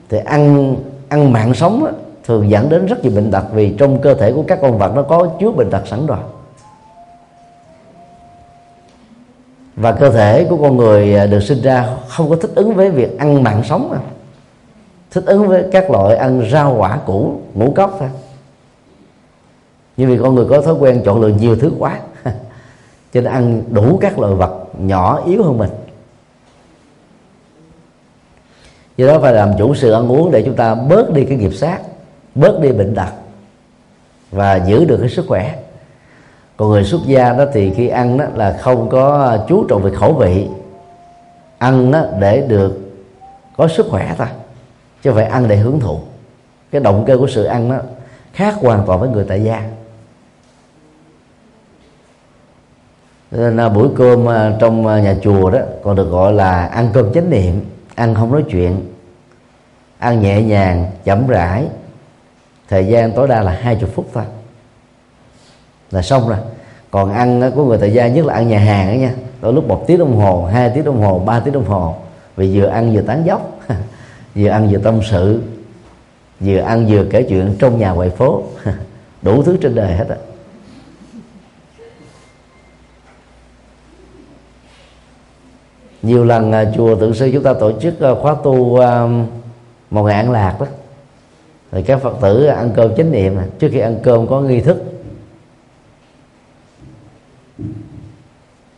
[0.10, 0.76] Thì ăn
[1.10, 1.92] ăn mạng sống đó,
[2.24, 4.92] thường dẫn đến rất nhiều bệnh tật vì trong cơ thể của các con vật
[4.96, 6.20] nó có chứa bệnh tật sẵn rồi.
[9.76, 12.90] Và cơ thể của con người à, được sinh ra không có thích ứng với
[12.90, 14.00] việc ăn mạng sống à.
[15.12, 18.10] thích ứng với các loại ăn rau quả củ ngũ cốc thôi
[20.00, 22.00] nhưng vì con người có thói quen chọn lựa nhiều thứ quá.
[23.14, 25.70] Cho nên ăn đủ các loại vật nhỏ yếu hơn mình.
[28.98, 31.54] Do đó phải làm chủ sự ăn uống để chúng ta bớt đi cái nghiệp
[31.54, 31.80] sát,
[32.36, 33.10] bớt đi bệnh tật
[34.32, 35.56] và giữ được cái sức khỏe.
[36.58, 39.92] Còn người xuất gia đó thì khi ăn đó là không có chú trọng về
[39.96, 40.48] khẩu vị.
[41.58, 42.80] Ăn đó để được
[43.58, 44.28] có sức khỏe thôi,
[45.04, 46.00] chứ phải ăn để hưởng thụ.
[46.72, 47.78] Cái động cơ của sự ăn đó
[48.34, 49.79] khác hoàn toàn với người tại gia.
[53.32, 56.90] Nên là buổi cơm à, trong à, nhà chùa đó, còn được gọi là ăn
[56.94, 57.66] cơm chánh niệm,
[57.96, 58.94] ăn không nói chuyện,
[60.00, 61.66] ăn nhẹ nhàng, chậm rãi.
[62.70, 64.24] Thời gian tối đa là hai chục phút thôi.
[65.92, 66.38] Là xong rồi.
[66.92, 69.14] Còn ăn à, của người thời gian nhất là ăn nhà hàng đó nha.
[69.42, 71.96] Đôi lúc một tiếng đồng hồ, hai tiếng đồng hồ, ba tiếng đồng hồ.
[72.36, 73.60] Vì vừa ăn vừa tán dốc
[74.36, 75.42] vừa ăn vừa tâm sự,
[76.40, 78.44] vừa ăn vừa kể chuyện trong nhà ngoài phố.
[79.22, 80.16] Đủ thứ trên đời hết á.
[86.02, 89.08] Nhiều lần à, chùa tượng sư chúng ta tổ chức à, khóa tu à,
[89.90, 90.66] một ngày ăn lạc đó.
[91.72, 94.84] Thì các phật tử ăn cơm chánh niệm trước khi ăn cơm có nghi thức.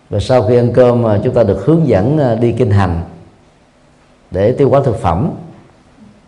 [0.09, 3.01] Và sau khi ăn cơm mà chúng ta được hướng dẫn đi kinh hành
[4.31, 5.31] để tiêu hóa thực phẩm.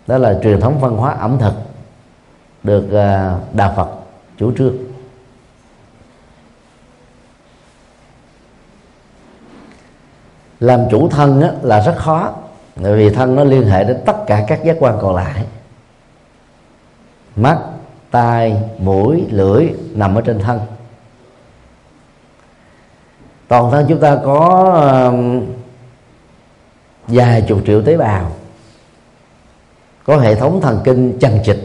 [0.08, 1.54] Đó là truyền thống văn hóa ẩm thực
[2.64, 2.86] được
[3.54, 3.90] đạo Phật
[4.38, 4.74] chủ trương.
[10.64, 12.34] Làm chủ thân á, là rất khó.
[12.76, 15.46] Bởi vì thân nó liên hệ đến tất cả các giác quan còn lại.
[17.36, 17.58] Mắt
[18.12, 20.60] tai mũi lưỡi nằm ở trên thân.
[23.48, 24.64] Toàn thân chúng ta có
[25.12, 25.46] um,
[27.08, 28.32] vài chục triệu tế bào.
[30.04, 31.58] Có hệ thống thần kinh chằng chịt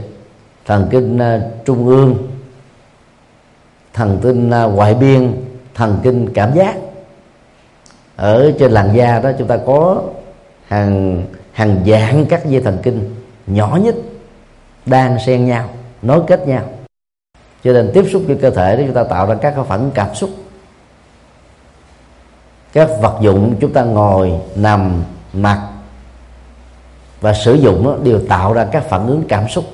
[0.67, 2.29] thần kinh uh, trung ương
[3.95, 6.77] thần kinh uh, ngoại biên thần kinh cảm giác
[8.19, 10.03] ở trên làn da đó chúng ta có
[10.67, 13.15] hàng hàng dạng các dây thần kinh
[13.47, 13.95] nhỏ nhất
[14.87, 15.69] đang xen nhau
[16.03, 16.63] nối kết nhau.
[17.65, 20.15] Cho nên tiếp xúc với cơ thể để chúng ta tạo ra các phản cảm
[20.15, 20.31] xúc.
[22.73, 25.69] Các vật dụng chúng ta ngồi nằm mặc
[27.21, 29.65] và sử dụng đó, đều tạo ra các phản ứng cảm xúc.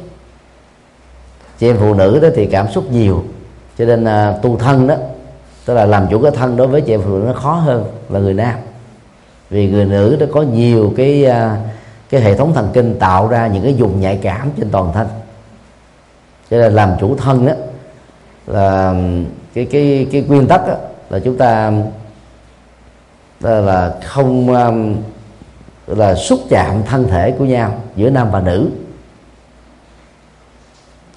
[1.58, 3.24] Chị em phụ nữ đó thì cảm xúc nhiều
[3.78, 4.94] cho nên à, tu thân đó
[5.64, 7.84] tức là làm chủ cái thân đối với chị em phụ nữ nó khó hơn
[8.08, 8.54] là người nam.
[9.50, 11.58] Vì người nữ nó có nhiều cái à,
[12.10, 15.06] cái hệ thống thần kinh tạo ra những cái vùng nhạy cảm trên toàn thân.
[16.50, 17.52] Cho nên làm chủ thân đó
[18.46, 18.94] là
[19.54, 20.74] cái cái cái nguyên tắc đó,
[21.10, 21.72] là chúng ta
[23.40, 24.50] là không
[25.86, 28.70] là xúc chạm thân thể của nhau giữa nam và nữ.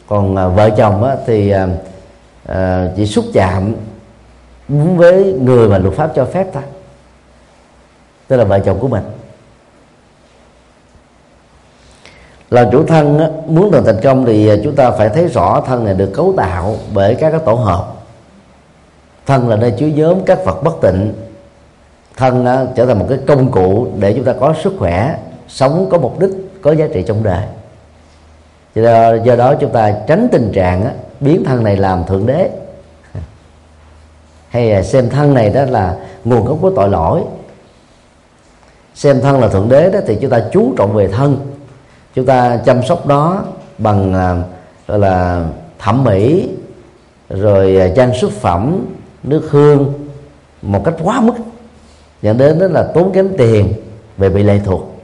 [0.07, 1.53] Còn à, vợ chồng á, thì
[2.45, 3.73] à, chỉ xúc chạm
[4.67, 6.63] đúng với người mà luật pháp cho phép thôi
[8.27, 9.03] tức là vợ chồng của mình.
[12.49, 15.61] Làm chủ thân á, muốn được thành công thì à, chúng ta phải thấy rõ
[15.67, 17.93] thân này được cấu tạo bởi các cái tổ hợp.
[19.25, 21.13] Thân là nơi chứa nhóm các vật bất tịnh.
[22.15, 25.87] Thân á, trở thành một cái công cụ để chúng ta có sức khỏe sống
[25.91, 26.29] có mục đích
[26.61, 27.43] có giá trị trong đời.
[28.75, 32.49] Do, do đó chúng ta tránh tình trạng á, biến thân này làm thượng đế
[34.57, 37.21] hay xem thân này đó là nguồn gốc của tội lỗi.
[38.95, 41.37] Xem thân là thượng đế đó thì chúng ta chú trọng về thân.
[42.13, 43.43] Chúng ta chăm sóc đó
[43.77, 44.43] bằng à,
[44.87, 45.45] gọi là
[45.79, 46.49] thẩm mỹ,
[47.29, 48.85] rồi à, trang sức phẩm,
[49.23, 49.93] nước hương
[50.61, 51.33] một cách quá mức.
[52.21, 53.73] Dẫn đến đó là tốn kém tiền
[54.17, 54.95] về bị lệ thuộc.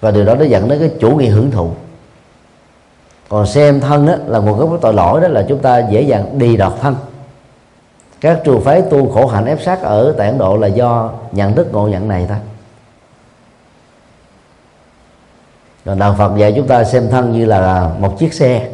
[0.00, 1.70] Và điều đó nó dẫn đến cái chủ nghĩa hưởng thụ
[3.34, 6.02] còn xem thân đó là nguồn gốc của tội lỗi đó là chúng ta dễ
[6.02, 6.96] dàng đi đọt thân.
[8.20, 11.54] Các trường phái tu khổ hạnh ép sát ở tại Ấn Độ là do nhận
[11.54, 12.38] thức ngộ nhận này thôi.
[15.84, 18.68] Rồi đạo Phật dạy chúng ta xem thân như là một chiếc xe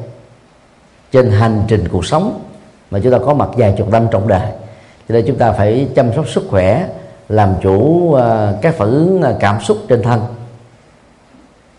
[1.13, 2.41] trên hành trình cuộc sống
[2.91, 4.53] mà chúng ta có mặt vài chục năm trong đời.
[5.09, 6.89] Cho nên chúng ta phải chăm sóc sức khỏe,
[7.29, 10.21] làm chủ à, các phản ứng à, cảm xúc trên thân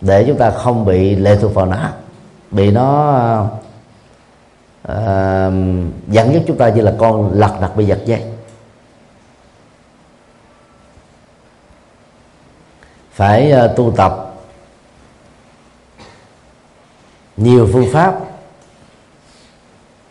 [0.02, 1.90] để chúng ta không bị lệ thuộc vào nó
[2.52, 3.42] bị nó
[4.88, 5.54] uh,
[6.08, 8.24] dẫn dắt chúng ta như là con lật đặt bị giật dây.
[13.12, 14.34] Phải uh, tu tập
[17.38, 18.20] nhiều phương pháp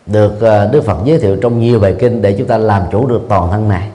[0.06, 3.06] được uh, Đức Phật giới thiệu trong nhiều bài kinh để chúng ta làm chủ
[3.06, 3.90] được toàn thân này.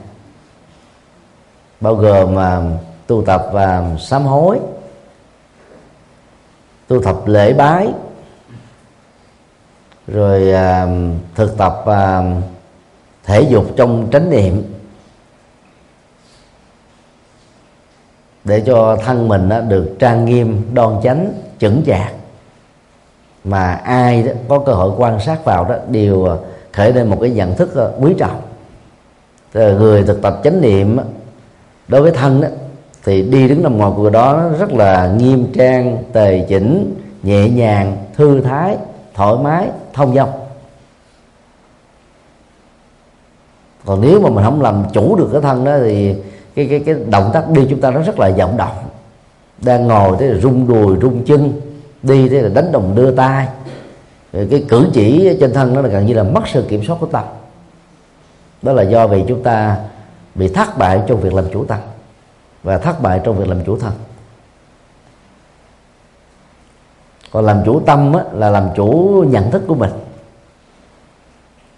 [1.82, 2.62] Bao gồm mà
[3.08, 4.60] tu tập và sám hối
[6.88, 7.94] tu tập lễ bái
[10.08, 10.88] rồi à,
[11.36, 12.22] thực tập à,
[13.24, 14.64] thể dục trong chánh niệm.
[18.44, 22.14] Để cho thân mình đó được trang nghiêm đoan chánh chững chạc.
[23.44, 26.36] Mà ai đó có cơ hội quan sát vào đó đều à,
[26.74, 28.42] khởi lên một cái nhận thức à, quý trọng.
[29.54, 30.98] Người thực tập chánh niệm
[31.88, 32.48] đối với thân đó,
[33.04, 37.98] thì đi đứng nằm ngồi của đó rất là nghiêm trang tề chỉnh nhẹ nhàng
[38.16, 38.78] thư thái
[39.16, 40.32] thoải mái, thông dong.
[43.86, 46.16] Còn nếu mà mình không làm chủ được cái thân đó thì
[46.56, 48.78] cái cái cái động tác đi chúng ta nó rất là vọng động.
[49.62, 51.62] Đang ngồi thế là rung đùi, rung chân,
[52.04, 53.48] đi thế là đánh đồng đưa tay.
[54.34, 57.06] Cái cử chỉ trên thân nó là gần như là mất sự kiểm soát của
[57.06, 57.24] tâm.
[58.62, 59.78] Đó là do vì chúng ta
[60.36, 61.80] bị thất bại trong việc làm chủ tâm
[62.64, 63.92] và thất bại trong việc làm chủ thân.
[67.36, 69.90] còn làm chủ tâm á, là làm chủ nhận thức của mình.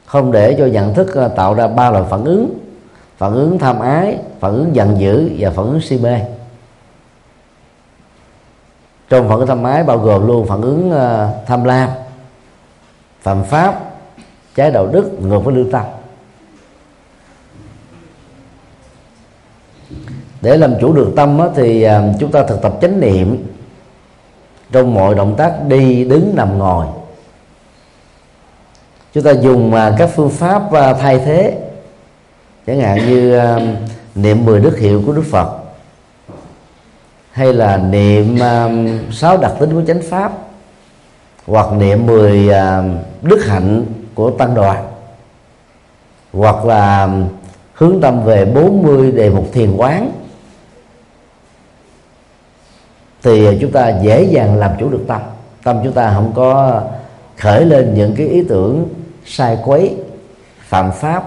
[0.05, 2.59] Không để cho nhận thức à, tạo ra ba loại phản ứng.
[3.17, 6.19] Phản ứng tham ái phản ứng giận dữ và phản ứng si mê.
[9.09, 11.89] Trong phản ứng tham ái bao gồm luôn phản ứng à, tham lam
[13.21, 13.79] phạm pháp
[14.55, 15.85] trái đạo đức ngược với lương tâm.
[20.41, 23.56] Để làm chủ được tâm thì à, chúng ta thực tập chánh niệm
[24.71, 26.85] trong mọi động tác đi, đứng, nằm, ngồi.
[29.13, 31.57] Chúng ta dùng mà các phương pháp à, thay thế.
[32.67, 33.59] Chẳng hạn như à,
[34.15, 35.57] niệm 10 đức hiệu của Đức Phật.
[37.31, 38.69] Hay là niệm à,
[39.11, 40.31] sáu đặc tính của chánh pháp.
[41.47, 42.49] Hoặc niệm 10
[43.21, 44.87] đức hạnh của tăng đoàn.
[46.33, 47.09] Hoặc là
[47.73, 50.11] hướng tâm về 40 đề mục thiền quán
[53.23, 55.21] thì à, chúng ta dễ dàng làm chủ được tâm.
[55.63, 56.81] Tâm chúng ta không có
[57.37, 58.87] khởi lên những cái ý tưởng
[59.25, 59.95] sai quấy
[60.59, 61.23] phạm pháp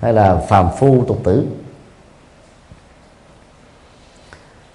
[0.00, 1.46] hay là phàm phu tục tử.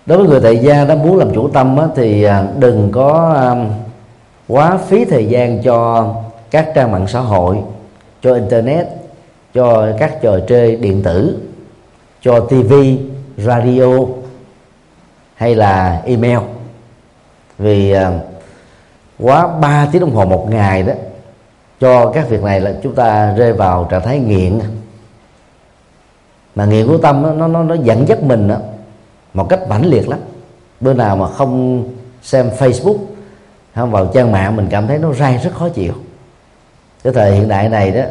[0.06, 3.34] Đối với người tại gia đó muốn làm chủ tâm á, thì à, đừng có
[3.38, 3.50] à,
[4.48, 6.08] quá phí thời gian cho
[6.52, 7.58] các trang mạng xã hội
[8.22, 8.88] cho internet
[9.54, 11.38] cho các trò chơi điện tử
[12.22, 12.74] cho TV,
[13.38, 13.88] radio
[15.42, 16.39] hay là email.
[17.58, 18.20] Vì ờ,
[19.20, 20.94] quá 3 tiếng đồng hồ một ngày đó
[21.80, 24.60] cho các việc này là chúng ta rơi vào trạng thái nghiện.
[26.56, 28.56] Mà nghiện của tâm nó nó nó dẫn dắt mình đó,
[29.34, 30.20] một cách mãnh liệt lắm.
[30.80, 31.84] Bữa nào mà không
[32.22, 32.98] xem Facebook
[33.76, 35.94] không vào trang mạng mình cảm thấy nó rai rất khó chịu.
[37.04, 38.04] Cái thời hiện đại này đó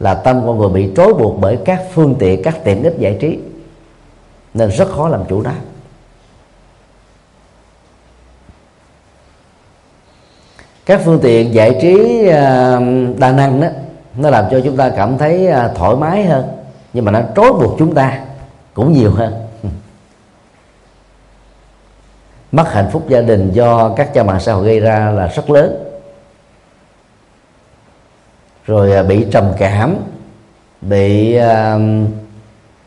[0.00, 3.16] là tâm con người bị trói buộc bởi các phương tiện các tiện ích giải
[3.20, 3.38] trí
[4.54, 5.52] nên rất khó làm chủ đó
[10.86, 12.80] các phương tiện giải trí ờ,
[13.18, 13.68] đa năng đó
[14.16, 16.44] nó làm cho chúng ta cảm thấy ờ, thoải mái hơn.
[16.92, 18.20] Nhưng mà nó trói buộc chúng ta
[18.74, 19.34] cũng nhiều hơn.
[22.52, 25.50] Mất hạnh phúc gia đình do các cha mạng xã hội gây ra là rất
[25.50, 25.84] lớn.
[28.66, 29.96] Rồi ờ, bị trầm cảm
[30.80, 31.78] bị à,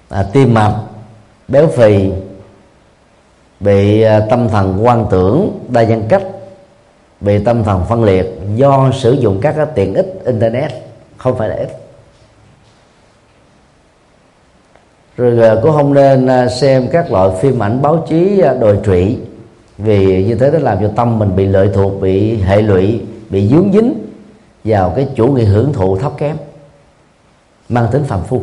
[0.09, 0.75] à, tim mạch
[1.47, 2.11] béo phì
[3.59, 6.23] bị à, tâm thần quan tưởng đa nhân cách
[7.23, 10.71] bị tâm thần phân liệt, do sử dụng các cái tiện ích internet,
[11.17, 11.69] không phải là ít.
[15.17, 18.79] Rồi à, cũng không nên à, xem các loại phim ảnh báo chí à, đồi
[18.85, 19.17] trụy.
[19.77, 23.47] Vì như thế nó làm cho tâm mình bị lợi thuộc, bị hệ lụy, bị
[23.47, 23.93] dướng dính
[24.63, 26.37] vào cái chủ nghĩa hưởng thụ thấp kém,
[27.69, 28.41] mang tính phàm phu.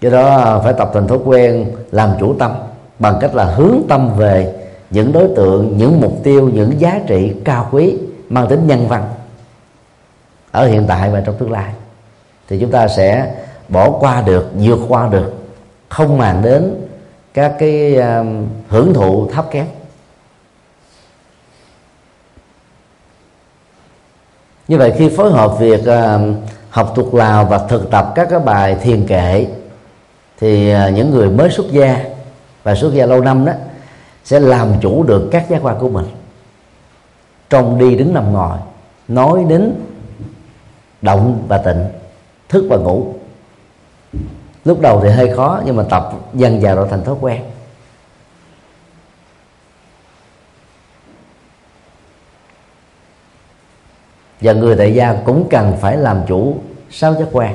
[0.00, 2.52] Do đó phải tập thành thói quen làm chủ tâm
[2.98, 7.32] bằng cách là hướng tâm về những đối tượng những mục tiêu những giá trị
[7.44, 7.96] cao quý
[8.28, 9.04] mang tính nhân văn
[10.50, 11.72] ở hiện tại và trong tương lai
[12.48, 13.34] thì chúng ta sẽ
[13.68, 15.32] bỏ qua được vượt qua được
[15.88, 16.74] không màng đến
[17.34, 19.66] các cái um, hưởng thụ thấp kém.
[24.68, 26.36] Như vậy khi phối hợp việc um,
[26.70, 29.46] học thuộc lào và thực tập các cái bài thiền kệ
[30.40, 32.04] thì uh, những người mới xuất gia
[32.62, 33.52] và xuất gia lâu năm đó
[34.26, 36.06] sẽ làm chủ được các giác quan của mình.
[37.50, 38.58] Trong đi đứng nằm ngồi,
[39.08, 39.74] nói đến
[41.02, 41.84] động và tịnh,
[42.48, 43.14] thức và ngủ.
[44.64, 47.42] Lúc đầu thì hơi khó, nhưng mà tập dần dần rồi thành thói quen.
[54.40, 56.56] Và người tại gia cũng cần phải làm chủ
[56.90, 57.54] sáu giác quan.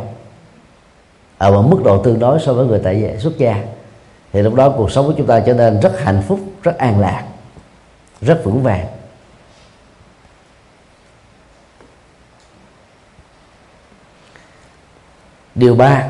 [1.37, 3.63] Ở một mức độ tương đối so với người tại gia, xuất gia,
[4.33, 6.99] thì lúc đó cuộc sống của chúng ta trở nên rất hạnh phúc rất an
[6.99, 7.25] lạc
[8.21, 8.87] rất vững vàng.
[15.55, 16.07] Điều ba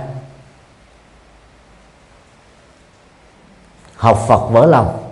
[3.95, 5.12] học phật vỡ lòng.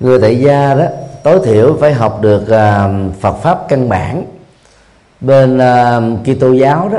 [0.00, 0.84] Người tại gia đó
[1.22, 4.24] tối thiểu phải học được uh, Phật pháp căn bản.
[5.20, 6.98] Bên uh, Kitô giáo đó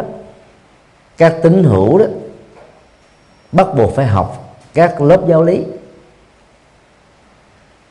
[1.17, 2.05] các tín hữu đó
[3.51, 4.46] bắt buộc phải học
[4.77, 5.63] các lớp giáo lý.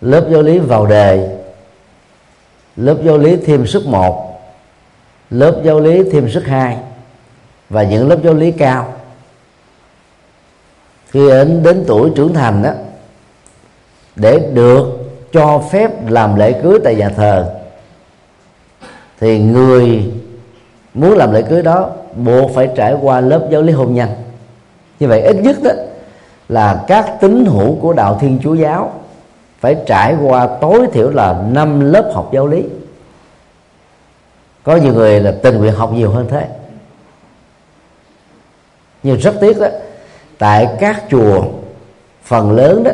[0.01, 1.39] Lớp giáo lý vào đề.
[2.77, 4.41] Lớp giáo lý thêm sức một.
[5.31, 6.77] Lớp giáo lý thêm sức hai.
[7.71, 8.93] Và những lớp giáo lý cao.
[11.11, 12.71] Khi đến đến tuổi trưởng thành đó
[14.17, 14.87] để được
[15.33, 17.55] cho phép làm lễ cưới tại nhà thờ,
[19.21, 20.13] thì người
[20.95, 24.09] muốn làm lễ cưới đó buộc phải trải qua lớp giáo lý hôn nhân.
[25.01, 25.71] Như vậy ít nhất đó
[26.49, 28.93] là các tín hữu của đạo thiên chúa giáo
[29.61, 32.65] phải trải qua tối thiểu là năm lớp học giáo lý.
[34.63, 36.49] Có nhiều người là tình nguyện học nhiều hơn thế.
[39.03, 39.67] Nhưng rất tiếc đó,
[40.39, 41.45] tại các chùa,
[42.23, 42.91] phần lớn đó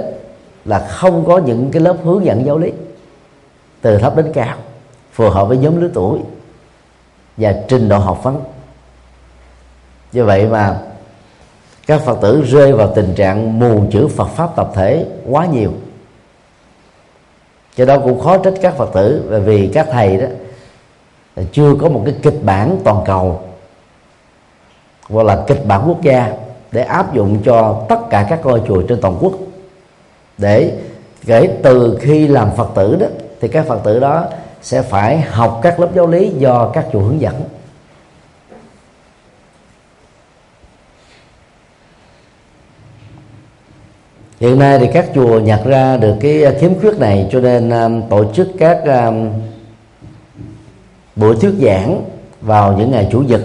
[0.65, 2.73] là không có những cái lớp hướng dẫn giáo lý
[3.81, 4.57] từ thấp đến cao,
[5.13, 6.19] phù hợp với nhóm lứa tuổi
[7.37, 8.41] và trình độ học vấn.
[10.13, 10.81] Do vậy mà
[11.87, 15.73] các phật tử rơi vào tình trạng mù chữ phật pháp tập thể quá nhiều.
[17.77, 20.27] Cho đó cũng khó trách các phật tử, bởi vì các thầy đó
[21.53, 23.41] chưa có một cái kịch bản toàn cầu
[25.09, 26.33] hoặc là kịch bản quốc gia,
[26.73, 29.33] để áp dụng cho tất cả các ngôi chùa trên toàn quốc.
[30.39, 30.79] Để
[31.27, 33.07] kể từ khi làm phật tử đó,
[33.41, 34.25] thì các phật tử đó
[34.63, 37.35] sẽ phải học các lớp giáo lý do các chùa hướng dẫn.
[44.43, 47.71] Hiện nay thì các chùa nhặt ra được cái à, khiếm khuyết này cho nên
[47.71, 49.31] um, tổ chức các um,
[51.17, 52.05] buổi thuyết giảng
[52.41, 53.41] vào những ngày chủ nhật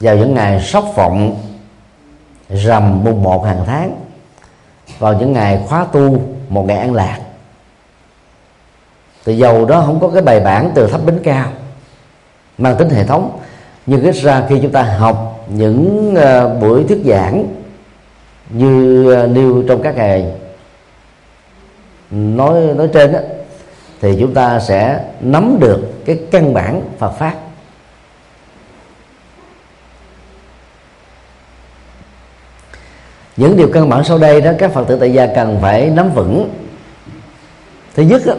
[0.00, 1.36] vào những ngày sóc phộng
[2.48, 3.96] rằm mùng một hàng tháng
[4.98, 6.18] vào những ngày khóa tu
[6.48, 7.18] một ngày an lạc.
[9.24, 11.48] Thì dầu đó không có cái bài bản từ thấp đến cao
[12.58, 13.38] mang tính hệ thống
[13.86, 17.63] nhưng ít ra khi chúng ta học những uh, buổi thuyết giảng
[18.50, 20.32] như ờ, nêu trong các ngày.
[22.10, 23.18] Nói nói trên đó,
[24.00, 27.34] thì chúng ta sẽ nắm được cái căn bản Phật pháp.
[33.36, 36.10] Những điều căn bản sau đây đó các phật tử tại gia cần phải nắm
[36.14, 36.50] vững.
[37.94, 38.34] Thứ nhất đó,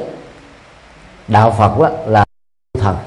[1.28, 2.26] đạo phật đó là
[2.80, 2.98] thần.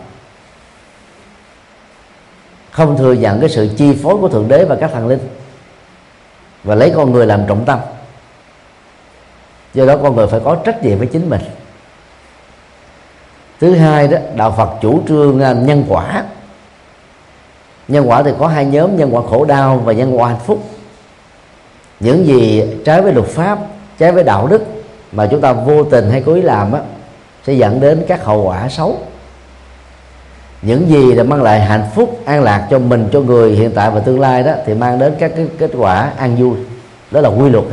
[2.71, 5.19] Không thừa nhận cái sự chi phối của thượng đế và các thần linh
[6.65, 7.79] và lấy con người làm trọng tâm.
[9.75, 11.41] Do đó con người phải có trách nhiệm với chính mình.
[13.61, 16.25] Thứ hai đó, đạo phật chủ trương à, nhân quả.
[17.89, 20.63] Nhân quả thì có hai nhóm, nhân quả khổ đau và nhân quả hạnh phúc.
[22.01, 23.59] Những gì trái với luật pháp,
[23.99, 24.63] trái với đạo đức
[25.13, 26.81] mà chúng ta vô tình hay cố ý làm á,
[27.47, 28.99] sẽ dẫn đến các hậu quả xấu
[30.63, 33.91] những gì đã mang lại hạnh phúc an lạc cho mình cho người hiện tại
[33.91, 36.57] và tương lai đó thì mang đến các cái kết quả an vui.
[37.11, 37.65] Đó là quy luật.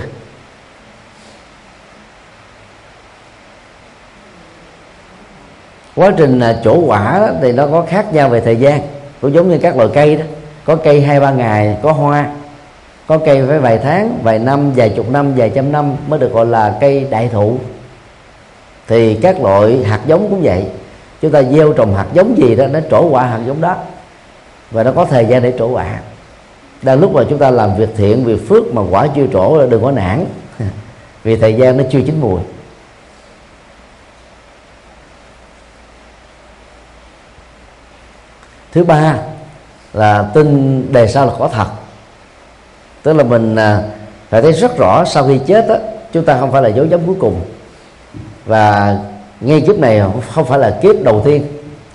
[5.95, 8.81] Quá trình à, chỗ quả đó, thì nó có khác nhau về thời gian.
[9.21, 10.23] Cũng giống như các loại cây đó.
[10.65, 12.25] Có cây hai ba ngày có hoa
[13.07, 16.33] có cây phải vài tháng vài năm vài chục năm vài trăm năm mới được
[16.33, 17.57] gọi là cây đại thụ.
[18.88, 20.65] Thì các loại hạt giống cũng vậy
[21.26, 23.76] chúng ta gieo trồng hạt giống gì đó nó trổ quả hạt giống đó.
[24.71, 25.99] Và nó có thời gian để trổ quả.
[26.82, 29.84] Đang lúc mà chúng ta làm việc thiện việc phước mà quả chưa trổ đừng
[29.84, 30.26] có nản.
[31.23, 32.39] Vì thời gian nó chưa chín mùi.
[38.71, 39.17] Thứ ba
[39.93, 41.67] là tin đề sau là có thật.
[43.03, 43.84] Tức là mình à,
[44.30, 45.76] phải thấy rất rõ sau khi chết đó,
[46.11, 47.41] chúng ta không phải là dấu chấm cuối cùng.
[48.45, 48.97] Và
[49.45, 51.43] ngay kiếp này không phải là kiếp đầu tiên.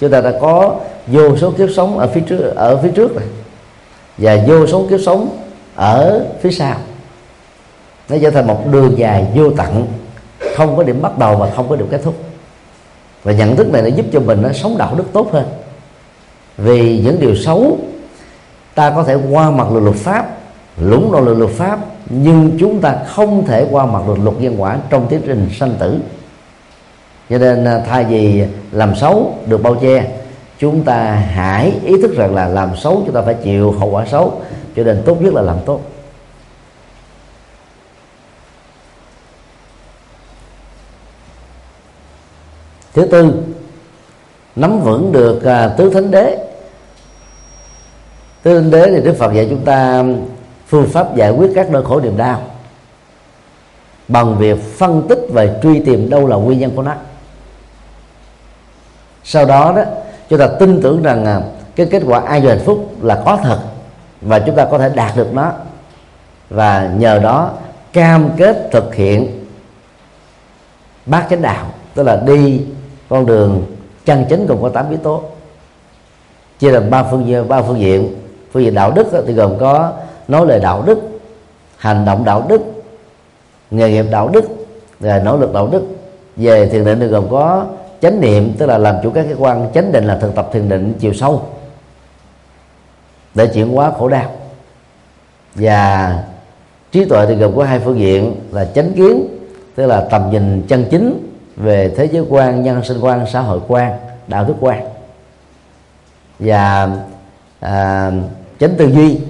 [0.00, 0.76] Chúng ta đã có
[1.06, 3.26] vô số kiếp sống ở phía trước, ở phía trước này.
[4.18, 5.28] Và vô số kiếp sống
[5.74, 6.76] ở phía sau.
[8.08, 9.86] Nó trở thành một đường dài vô tận,
[10.56, 12.14] không có điểm bắt đầu và không có điểm kết thúc.
[13.22, 15.44] Và nhận thức này nó giúp cho mình nó sống đạo đức tốt hơn.
[16.56, 17.78] Vì những điều xấu,
[18.74, 20.36] ta có thể qua mặt luật luật pháp
[20.80, 21.78] lũng đoạn luật pháp,
[22.10, 25.74] nhưng chúng ta không thể qua mặt luật luật nhân quả trong tiến trình sanh
[25.78, 25.98] tử
[27.30, 30.20] cho nên à, thay vì làm xấu được bao che
[30.58, 34.06] chúng ta hãy ý thức rằng là làm xấu chúng ta phải chịu hậu quả
[34.06, 34.40] xấu.
[34.76, 35.80] Cho nên tốt nhất là làm tốt.
[42.94, 43.32] Thứ tư
[44.56, 46.38] nắm vững được à, tứ thánh đế.
[48.42, 50.04] Tứ thánh đế thì đức phật dạy chúng ta
[50.66, 52.42] phương pháp giải quyết các nỗi khổ niềm đau
[54.08, 56.94] bằng việc phân tích và truy tìm đâu là nguyên nhân của nó
[59.24, 59.82] sau đó đó,
[60.28, 61.40] chúng ta tin tưởng rằng à,
[61.76, 63.58] cái kết quả ai vui hạnh phúc là có thật
[64.20, 65.52] và chúng ta có thể đạt được nó.
[66.50, 67.50] Và nhờ đó,
[67.92, 69.44] cam kết thực hiện
[71.06, 72.60] bát chánh đạo, tức là đi
[73.08, 73.66] con đường
[74.04, 75.22] chân chính gồm có tám yếu tố.
[76.58, 78.14] Chia làm ba phương diện, ba phương diện.
[78.52, 79.92] Phương diện đạo đức thì gồm có
[80.28, 80.98] nói lời đạo đức,
[81.76, 82.60] hành động đạo đức,
[83.70, 84.44] nghề nghiệp đạo đức
[85.00, 85.82] và nỗ lực đạo đức.
[86.36, 87.64] Về thiền định thì gồm có
[88.00, 90.68] chánh niệm tức là làm chủ các cái quan chánh định là thực tập thiền
[90.68, 91.42] định chiều sâu
[93.34, 94.32] để chuyển hóa khổ đau.
[95.54, 96.24] Và
[96.92, 99.28] trí tuệ thì gồm có hai phương diện là chánh kiến
[99.74, 103.60] tức là tầm nhìn chân chính về thế giới quan nhân sinh quan xã hội
[103.68, 103.92] quan
[104.26, 104.84] đạo đức quan.
[106.38, 106.90] Và
[107.60, 108.10] à,
[108.60, 109.20] chánh tư duy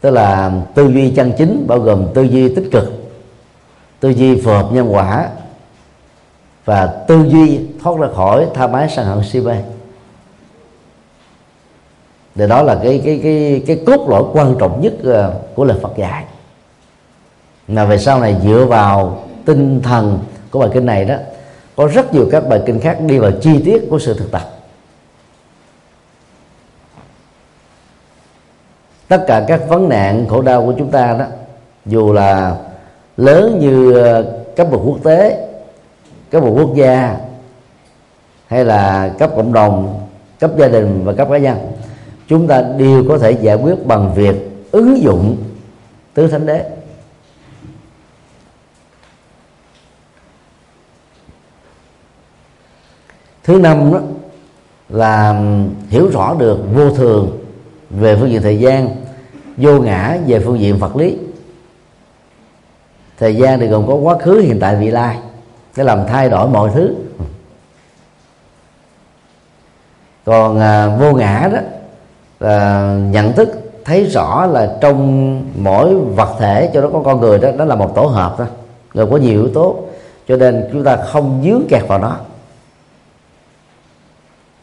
[0.00, 2.92] tức là tư duy chân chính bao gồm tư duy tích cực
[4.00, 5.28] tư duy phù hợp nhân quả
[6.64, 9.56] và tư duy thoát ra khỏi tha mái sân hận si mê.
[12.34, 15.78] Thì đó là cái cái cái cái cốt lõi quan trọng nhất ờ, của lời
[15.82, 16.24] Phật dạy.
[17.68, 20.18] Mà về sau này dựa vào tinh thần
[20.50, 21.16] của bài kinh này đó,
[21.76, 24.42] có rất nhiều các bài kinh khác đi vào chi tiết của sự thực tập.
[29.08, 31.24] Tất cả các vấn nạn khổ đau của chúng ta đó,
[31.86, 32.56] dù là
[33.16, 35.48] lớn như ờ, cấp bậc quốc tế
[36.30, 37.16] cấp bậc quốc gia
[38.46, 40.06] hay là cấp cộng đồng,
[40.40, 41.58] cấp gia đình và cấp cá nhân.
[42.28, 44.36] Chúng ta đều có thể giải quyết bằng việc
[44.70, 45.36] ứng dụng
[46.14, 46.70] tứ thánh đế.
[53.44, 54.00] Thứ năm đó
[54.88, 55.42] là
[55.88, 57.38] hiểu rõ được vô thường
[57.90, 58.88] về phương diện thời gian,
[59.56, 61.18] vô ngã về phương diện vật lý.
[63.18, 65.18] Thời gian thì gồm có quá khứ, hiện tại, vị lai,
[65.76, 66.94] để làm thay đổi mọi thứ.
[70.24, 71.58] Còn à, vô ngã đó
[72.40, 73.48] là nhận thức
[73.84, 77.74] thấy rõ là trong mỗi vật thể cho nó có con người đó đó là
[77.74, 78.46] một tổ hợp đó
[78.94, 79.76] rồi có nhiều yếu tố
[80.28, 82.16] cho nên chúng ta không dướng kẹt vào nó.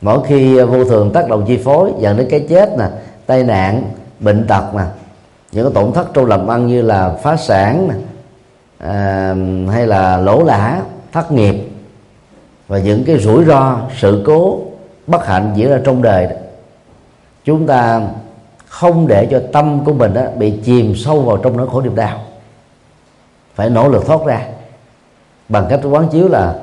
[0.01, 2.85] Mỗi khi vô thường tác động chi phối dẫn đến cái chết nè
[3.25, 3.83] tai nạn
[4.19, 4.83] bệnh tật nè
[5.51, 7.95] những cái tổn thất trong làm ăn như là phá sản nè
[8.77, 9.35] à,
[9.71, 10.81] hay là lỗ lã
[11.11, 11.55] thất nghiệp
[12.67, 14.59] và những cái rủi ro sự cố
[15.11, 16.35] bất hạnh diễn ra trong đời đó,
[17.43, 18.01] chúng ta
[18.67, 21.95] không để cho tâm của mình đó bị chìm sâu vào trong nỗi khổ niềm
[21.95, 22.19] đau.
[23.55, 24.41] Phải nỗ lực thoát ra.
[25.49, 26.55] Bằng cách quán chiếu là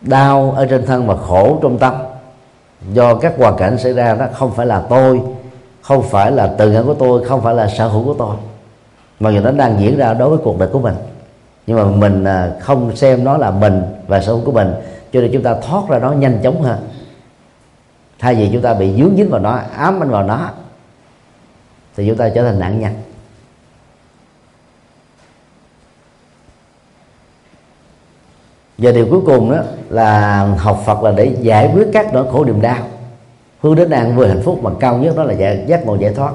[0.00, 1.94] đau ở trên thân và khổ trong tâm.
[2.92, 5.20] Do các hoàn cảnh xảy ra đó không phải là tôi
[5.82, 8.36] không phải là tự ngã của tôi không phải là sở hữu của tôi.
[9.20, 10.94] Mà người nó đang diễn ra đối với cuộc đời của mình.
[11.66, 14.74] Nhưng mà mình à, không xem nó là mình và sở hữu của mình
[15.12, 16.88] cho nên chúng ta thoát ra nó nhanh chóng hơn
[18.18, 20.50] thay vì chúng ta bị dướng dính vào nó ám anh vào nó
[21.96, 22.92] thì chúng ta trở thành nạn nhân.
[28.78, 32.44] Và điều cuối cùng đó là học Phật là để giải quyết các nỗi khổ
[32.44, 32.78] niềm đau.
[33.60, 36.14] Hướng đến an vui hạnh phúc mà cao nhất đó là giải, giác ngộ giải
[36.14, 36.32] thoát.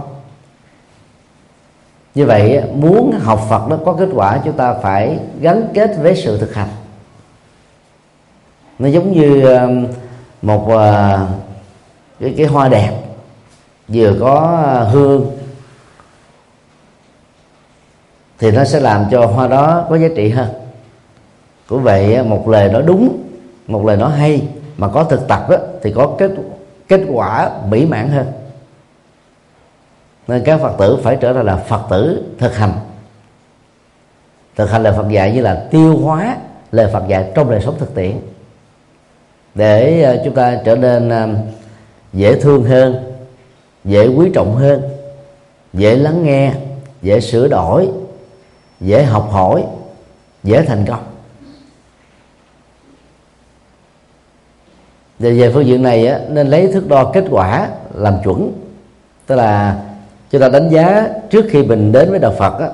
[2.15, 6.15] Như vậy muốn học Phật nó có kết quả chúng ta phải gắn kết với
[6.15, 6.69] sự thực hành
[8.83, 9.87] nó giống như um,
[10.41, 11.27] một à,
[12.19, 12.91] cái, cái hoa đẹp
[13.87, 15.37] vừa có à, hương.
[18.39, 20.47] Thì nó sẽ làm cho hoa đó có giá trị hơn.
[21.69, 23.23] Của vậy à, một lời nói đúng
[23.67, 26.31] một lời nói hay mà có thực tập đó, thì có kết
[26.87, 28.25] kết quả mỹ mãn hơn.
[30.27, 32.73] Nên các phật tử phải trở thành là phật tử thực hành.
[34.55, 36.37] Thực hành lời phật dạy như là tiêu hóa
[36.71, 38.19] lời phật dạy trong đời sống thực tiễn
[39.55, 41.29] để ờ, chúng ta trở nên ờ,
[42.13, 43.13] dễ thương hơn
[43.85, 44.81] dễ quý trọng hơn
[45.73, 46.53] dễ lắng nghe
[47.01, 47.89] dễ sửa đổi
[48.79, 49.63] dễ học hỏi
[50.43, 51.03] dễ thành công.
[55.19, 58.51] Và về phương diện này á, nên lấy thước đo kết quả làm chuẩn.
[59.27, 59.83] Tức là
[60.29, 62.67] chúng ta đánh giá trước khi mình đến với đạo Phật á,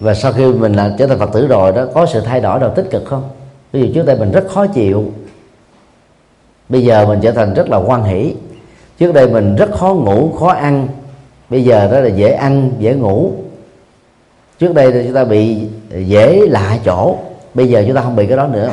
[0.00, 2.60] và sau khi mình là trở thành Phật tử rồi đó có sự thay đổi
[2.60, 3.28] nào tích cực không?
[3.72, 5.12] Ví dụ trước đây mình rất khó chịu
[6.68, 8.34] bây giờ mình trở thành rất là quan hỷ.
[8.98, 10.88] Trước đây mình rất khó ngủ, khó ăn.
[11.50, 13.32] Bây giờ đó là dễ ăn, dễ ngủ.
[14.58, 15.58] Trước đây thì chúng ta bị
[15.90, 17.16] dễ lạ chỗ.
[17.54, 18.70] Bây giờ chúng ta không bị cái đó nữa.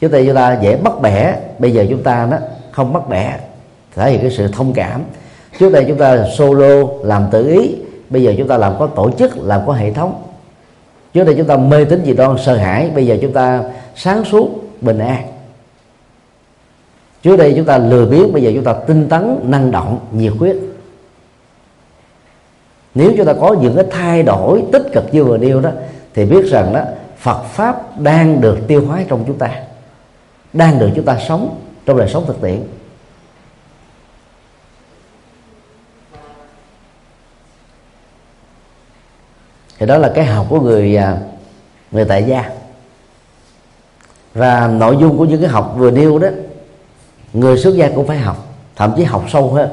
[0.00, 1.36] Trước đây chúng ta dễ bắt bẻ.
[1.58, 2.36] Bây giờ chúng ta đó
[2.70, 3.36] không bắt bẻ.
[3.96, 5.02] Thể hiện cái sự thông cảm.
[5.58, 7.76] Trước đây chúng ta solo làm tự ý.
[8.10, 10.22] Bây giờ chúng ta làm có tổ chức, làm có hệ thống.
[11.14, 12.90] Trước đây chúng ta mê tín gì đó sợ hãi.
[12.94, 13.60] Bây giờ chúng ta
[13.96, 14.48] sáng suốt,
[14.80, 15.22] bình an
[17.22, 20.32] trước đây chúng ta lừa biếng, bây giờ chúng ta tinh tấn, năng động, nhiệt
[20.38, 20.56] huyết.
[22.94, 25.70] Nếu chúng ta có những cái thay đổi tích cực như vừa nêu đó,
[26.14, 26.80] thì biết rằng đó,
[27.18, 29.62] Phật pháp đang được tiêu hóa trong chúng ta,
[30.52, 32.62] đang được chúng ta sống trong đời sống thực tiễn.
[39.78, 41.18] Thì đó là cái học của người à,
[41.90, 42.50] người tại gia.
[44.34, 46.28] Và nội dung của những cái học vừa nêu đó
[47.32, 48.36] người xuất gia cũng phải học,
[48.76, 49.70] thậm chí học sâu hơn.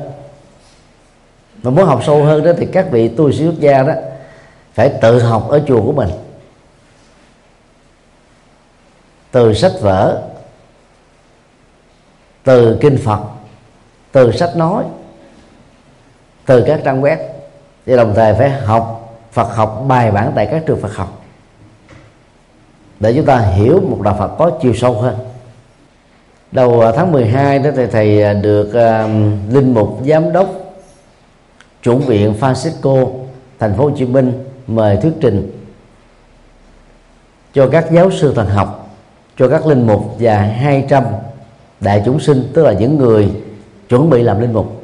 [1.63, 3.93] Mà muốn học sâu hơn đó thì các vị tu sĩ xuất gia đó
[4.73, 6.09] phải tự học ở chùa của mình.
[9.31, 10.23] Từ sách vở,
[12.43, 13.19] từ kinh phật,
[14.11, 14.83] từ sách nói,
[16.45, 17.17] từ các trang web.
[17.85, 21.21] Thì đồng thời phải học Phật học bài bản tại các trường Phật học.
[22.99, 25.17] Để chúng ta hiểu một đạo Phật có chiều sâu hơn
[26.51, 30.49] đầu à, tháng 12 đó thì thầy à, được uh, linh mục giám đốc
[31.81, 33.11] chủ viện Francisco
[33.59, 35.51] thành phố Hồ Chí Minh mời thuyết trình
[37.53, 38.97] cho các giáo sư thần học
[39.37, 41.03] cho các linh mục và 200
[41.79, 43.31] đại chúng sinh tức là những người
[43.89, 44.83] chuẩn bị làm linh mục.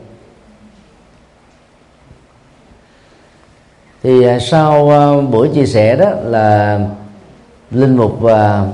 [4.04, 4.92] Thì sau
[5.32, 6.80] buổi chia sẻ đó là
[7.72, 8.68] linh mục và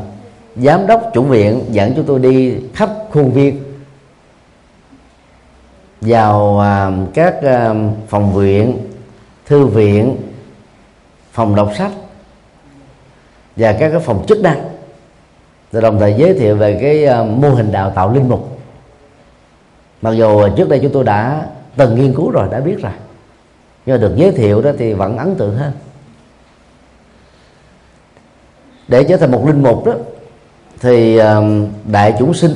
[0.55, 3.63] giám đốc chủ viện dẫn chúng tôi đi khắp khuôn viên.
[6.01, 7.73] Vào à, các à,
[8.07, 8.77] phòng viện
[9.45, 10.17] thư viện
[11.31, 11.91] phòng đọc sách
[13.55, 14.69] và các cái phòng chức năng.
[15.71, 18.59] Rồi đồng thời giới thiệu về cái à, mô hình đào tạo linh mục.
[20.01, 22.91] Mặc dù trước đây chúng tôi đã từng nghiên cứu rồi đã biết rồi
[23.85, 25.71] nhưng mà được giới thiệu đó thì vẫn ấn tượng hơn.
[28.87, 29.93] Để trở thành một linh mục đó
[30.79, 31.19] thì
[31.85, 32.51] đại chúng sinh,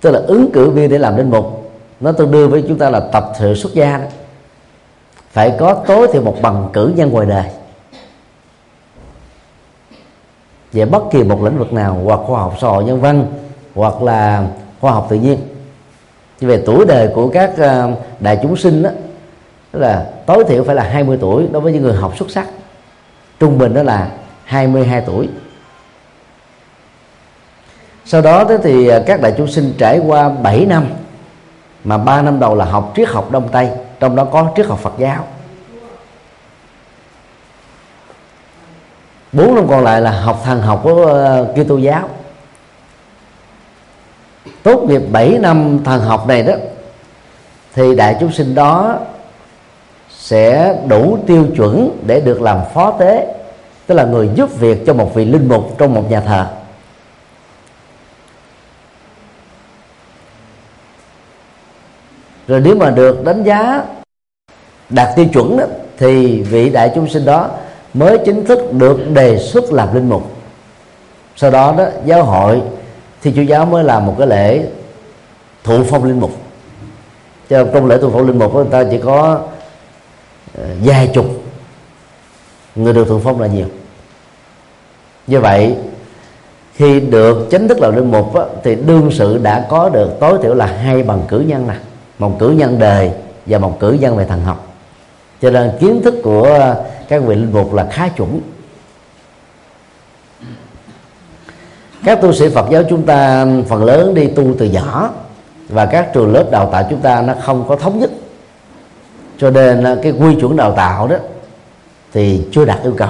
[0.00, 2.90] tức là ứng cử viên để làm linh mục nó tương đương với chúng ta
[2.90, 4.04] là tập thể xuất gia đó.
[5.30, 7.44] Phải có tối thiểu một bằng cử nhân ngoài đời.
[10.72, 13.26] Về bất kỳ một lĩnh vực nào, hoặc khoa học, xã hội, nhân văn,
[13.74, 14.46] hoặc là
[14.80, 15.38] khoa học tự nhiên.
[16.40, 18.90] Về tuổi đời của các ờ, đại chúng sinh đó
[19.72, 22.46] tức là tối thiểu phải là 20 tuổi đối với những người học xuất sắc.
[23.40, 24.10] Trung bình đó là
[24.44, 25.28] 22 tuổi
[28.04, 30.86] sau đó thì à, các đại chúng sinh trải qua 7 năm,
[31.84, 34.78] mà 3 năm đầu là học triết học đông tây, trong đó có triết học
[34.78, 35.24] phật giáo.
[39.32, 42.08] Bốn năm còn lại là học thần học của ờ, Kitô giáo.
[44.62, 46.54] Tốt nghiệp 7 năm thần học này đó,
[47.74, 48.98] thì đại chúng sinh đó
[50.10, 53.34] sẽ đủ tiêu chuẩn để được làm phó tế,
[53.86, 56.46] tức là người giúp việc cho một vị linh mục trong một nhà thờ.
[62.52, 63.84] Rồi nếu mà được đánh giá
[64.88, 65.64] đạt tiêu chuẩn đó,
[65.98, 67.50] thì vị đại chúng sinh đó
[67.94, 70.22] mới chính thức được đề xuất làm linh mục.
[71.36, 72.62] Sau đó đó giáo hội
[73.22, 74.64] thì chúa giáo mới làm một cái lễ
[75.64, 76.30] thụ phong linh mục.
[77.48, 79.40] Cho trong lễ thụ phong linh mục người ta chỉ có
[80.58, 81.26] ờ, vài chục
[82.76, 83.66] người được thụ phong là nhiều.
[85.26, 85.76] Như vậy
[86.74, 90.38] khi được chính thức làm linh mục á, thì đương sự đã có được tối
[90.42, 91.78] thiểu là hai bằng cử nhân này
[92.22, 93.10] một cử nhân đời
[93.46, 94.74] và một cử nhân về thần học.
[95.42, 96.74] Cho nên kiến thức của
[97.08, 98.40] các vị linh mục là khá chuẩn.
[102.04, 105.10] Các tu sĩ Phật giáo chúng ta phần lớn đi tu từ nhỏ
[105.68, 108.10] và các trường lớp đào tạo chúng ta nó không có thống nhất.
[109.38, 111.16] Cho nên cái quy chuẩn đào tạo đó
[112.12, 113.08] thì chưa đạt yêu cầu.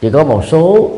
[0.00, 0.90] Chỉ có một số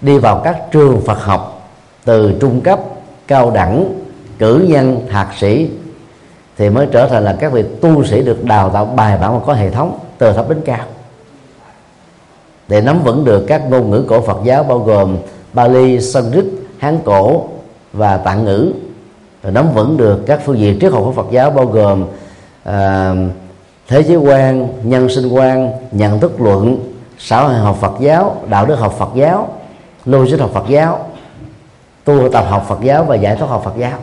[0.00, 1.70] đi vào các trường Phật học
[2.04, 2.80] từ trung cấp,
[3.26, 3.97] cao đẳng
[4.38, 5.70] cử nhân thạc sĩ
[6.56, 9.46] thì mới trở thành là các vị tu sĩ được đào tạo bài bản và
[9.46, 10.84] có hệ thống từ thấp đến cao.
[12.68, 15.16] Để nắm vững được các ngôn ngữ cổ Phật giáo bao gồm
[15.52, 16.44] Bali, Sanskrit,
[16.78, 17.48] Hán cổ
[17.92, 18.72] và Tạng ngữ
[19.42, 22.04] rồi nắm vững được các phương diện triết học của Phật giáo bao gồm
[22.64, 23.14] à,
[23.88, 28.66] thế giới quan nhân sinh quan nhận thức luận xã hội học Phật giáo đạo
[28.66, 29.48] đức học Phật giáo
[30.04, 31.06] logic học Phật giáo
[32.04, 33.98] tu tập học Phật giáo và giải thoát học Phật giáo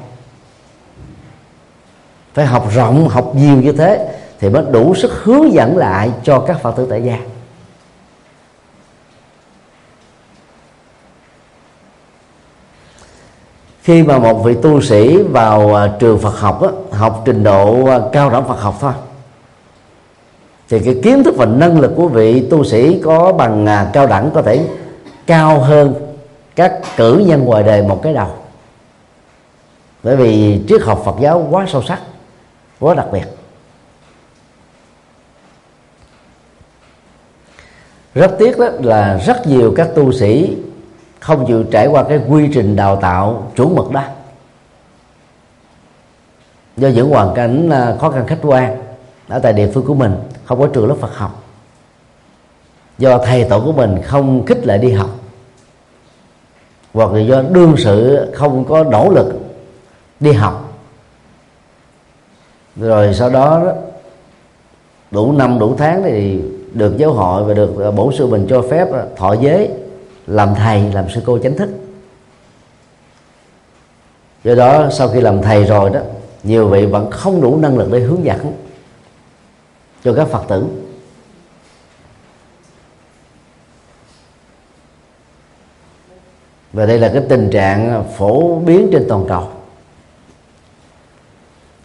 [2.35, 4.07] phải học rộng học nhiều như thế
[4.39, 7.17] thì mới đủ sức hướng dẫn lại cho các phật tử tại gia.
[13.81, 17.85] Khi mà một vị tu sĩ vào à, trường Phật học đó, học trình độ
[17.85, 18.93] à, cao đẳng Phật học thôi
[20.69, 24.07] thì cái kiến thức và năng lực của vị tu sĩ có bằng à, cao
[24.07, 24.67] đẳng có thể
[25.27, 25.93] cao hơn
[26.55, 28.27] các cử nhân ngoài đời một cái đầu.
[30.03, 31.99] Bởi vì triết học Phật giáo quá sâu sắc
[32.79, 33.25] quá đặc biệt.
[38.15, 40.57] Rất tiếc đó là rất nhiều các tu sĩ
[41.19, 44.03] không chịu trải qua cái quy trình đào tạo chuẩn mực đó.
[46.77, 48.77] Do những hoàn cảnh à, khó khăn khách quan
[49.27, 50.15] ở tại địa phương của mình,
[50.45, 51.43] không có trường lớp Phật học.
[52.97, 55.09] Do thầy tổ của mình không khích lệ đi học.
[56.93, 59.33] Hoặc là do đương sự không có nỗ lực
[60.19, 60.64] đi học
[62.75, 63.73] rồi sau đó, đó
[65.11, 66.41] đủ năm đủ tháng thì
[66.73, 69.69] được giáo hội và được à, bổ sư mình cho phép à, thọ giới
[70.27, 71.69] làm thầy làm sư cô chánh thức.
[74.43, 75.99] Do đó sau khi làm thầy rồi đó
[76.43, 78.53] nhiều vị vẫn không đủ năng lực để hướng dẫn
[80.03, 80.65] cho các phật tử.
[86.73, 89.47] Và đây là cái tình trạng phổ biến trên toàn cầu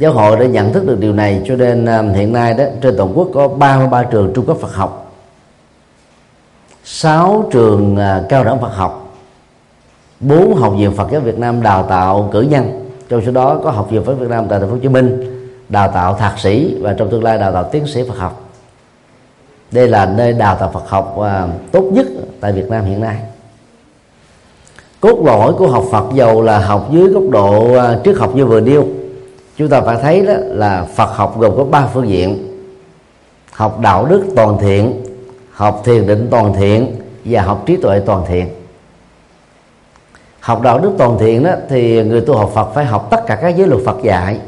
[0.01, 2.97] giáo hội đã nhận thức được điều này, cho nên à, hiện nay đó, trên
[2.97, 5.13] toàn quốc có 33 trường trung cấp Phật học.
[6.85, 9.17] 6 trường à, cao đẳng Phật học.
[10.21, 12.91] 4 học viện Phật giáo Việt Nam đào tạo cử nhân.
[13.09, 15.37] Trong số đó có học viện Phật Việt Nam tại thành phố Hồ Chí Minh
[15.69, 18.51] đào tạo thạc sĩ và trong tương lai đào tạo tiến sĩ Phật học.
[19.73, 22.07] Đây là nơi đào tạo Phật học à, tốt nhất
[22.41, 23.17] tại Việt Nam hiện nay.
[25.01, 28.61] Cốt lõi của học Phật dầu là học dưới góc độ triết học như vừa
[28.61, 28.87] nêu
[29.61, 32.59] chúng ta phải thấy đó là Phật học gồm có ba phương diện.
[33.53, 35.03] Học đạo đức toàn thiện,
[35.53, 38.49] học thiền định toàn thiện, và học trí tuệ toàn thiện.
[40.41, 43.37] Học đạo đức toàn thiện đó thì người tu học Phật phải học tất cả
[43.37, 44.39] các giới luật Phật dạy,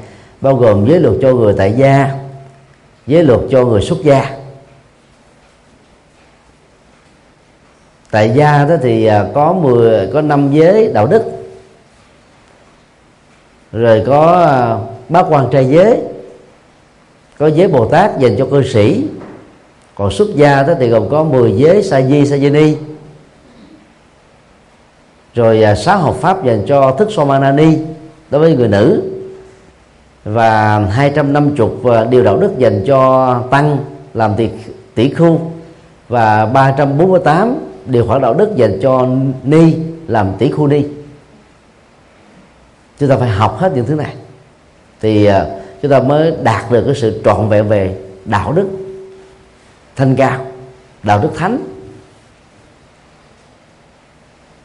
[0.41, 2.11] bao gồm giới luật cho người tại gia,
[3.07, 4.37] giới luật cho người xuất gia.
[8.11, 11.23] Tại gia đó thì à, có 10 có năm giới đạo đức,
[13.73, 14.79] rồi có à,
[15.13, 16.01] bác bát quan trai giới
[17.39, 19.05] có giới bồ tát dành cho cư sĩ.
[19.95, 22.77] Còn xuất gia đó thì gồm có 10 giới sa di sa di ni.
[25.35, 27.79] Rồi à, sáu học pháp dành cho thức somanani
[28.31, 29.03] đối với người nữ.
[30.25, 33.79] Và 250 điều đạo đức dành cho tăng
[34.15, 34.49] làm tỷ,
[34.95, 35.41] tỷ khu.
[36.09, 37.55] Và 348
[37.87, 39.07] điều khoản đạo đức dành cho
[39.45, 39.75] ni
[40.07, 40.85] làm tỷ khu ni.
[42.99, 44.15] Chúng ta phải học hết những thứ này
[45.03, 45.46] thì à,
[45.82, 48.68] chúng ta mới đạt được cái sự trọn vẹn về đạo đức
[49.96, 50.46] thanh cao
[51.03, 51.59] đạo đức thánh.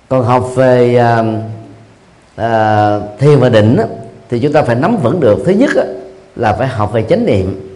[0.09, 1.23] Còn học về à,
[2.35, 3.85] à, thiền và định á,
[4.29, 5.39] thì chúng ta phải nắm vững được.
[5.45, 5.83] Thứ nhất á,
[6.35, 7.69] là phải học về chánh niệm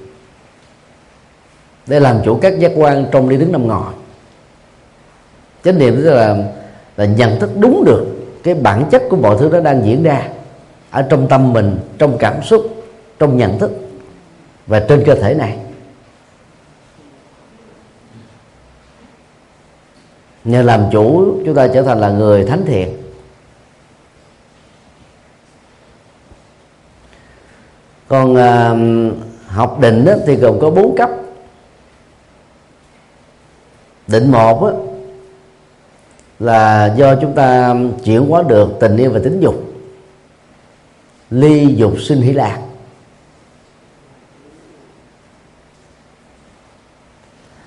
[1.88, 3.94] để làm chủ các giác quan trong đi đứng nằm ngồi
[5.64, 6.38] chánh niệm tức là
[6.98, 8.06] là nhận thức đúng được
[8.44, 10.28] cái bản chất của mọi thứ đó đang diễn ra
[10.92, 12.84] ở trong tâm mình trong cảm xúc
[13.20, 13.72] trong nhận thức
[14.68, 15.58] và trên cơ thể này.
[20.44, 22.98] Nhờ làm chủ chúng ta trở thành là người thánh thiện.
[28.08, 28.76] Còn à,
[29.48, 31.10] học định đó, thì gồm có bốn cấp.
[34.08, 34.72] Định một đó,
[36.40, 39.71] là do chúng ta chuyển hóa được tình yêu và tính dục
[41.32, 42.60] ly dục sinh hỷ lạc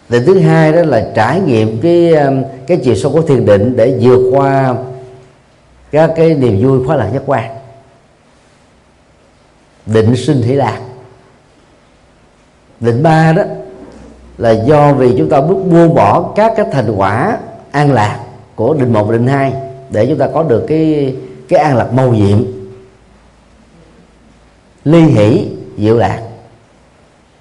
[0.08, 3.76] định thứ hai đó là trải nghiệm cái um, cái chiều sâu của thiền định
[3.76, 4.74] để vượt qua
[5.90, 7.50] các cái niềm vui khoái lạc giác quan
[9.86, 10.80] định sinh hỷ lạc
[12.80, 13.42] định ba đó
[14.38, 17.38] là do vì chúng ta bước buông bỏ các cái thành quả
[17.70, 18.20] an lạc
[18.54, 19.52] của định một định hai
[19.90, 21.16] để chúng ta có được cái
[21.48, 22.44] cái an lạc màu nhiệm
[24.84, 26.22] ly hỷ diệu lạc.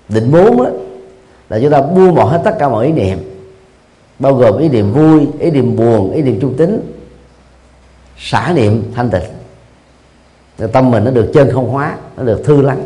[0.09, 0.61] Định bốn
[1.49, 3.19] là chúng ta buông bỏ hết tất cả mọi ý niệm.
[4.19, 6.81] Bao gồm ý niệm vui ý niệm buồn ý niệm trung tính.
[8.17, 9.23] Xả niệm thanh tịnh.
[10.71, 12.83] Tâm mình nó được chân không hóa nó được thư lắng.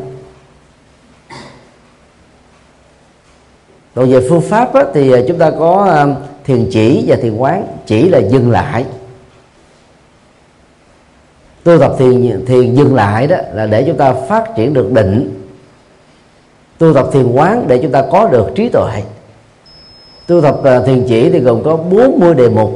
[3.95, 6.05] Còn về phương pháp á, thì à, chúng ta có à,
[6.43, 7.67] thiền chỉ và thiền quán.
[7.85, 8.85] Chỉ là dừng lại
[11.67, 15.43] tu tập thiền thiền dừng lại đó là để chúng ta phát triển được định.
[16.77, 19.03] Tu tập thiền quán để chúng ta có được trí tuệ.
[20.27, 22.71] Tu tập à, thiền chỉ thì gồm có 40 đề mục.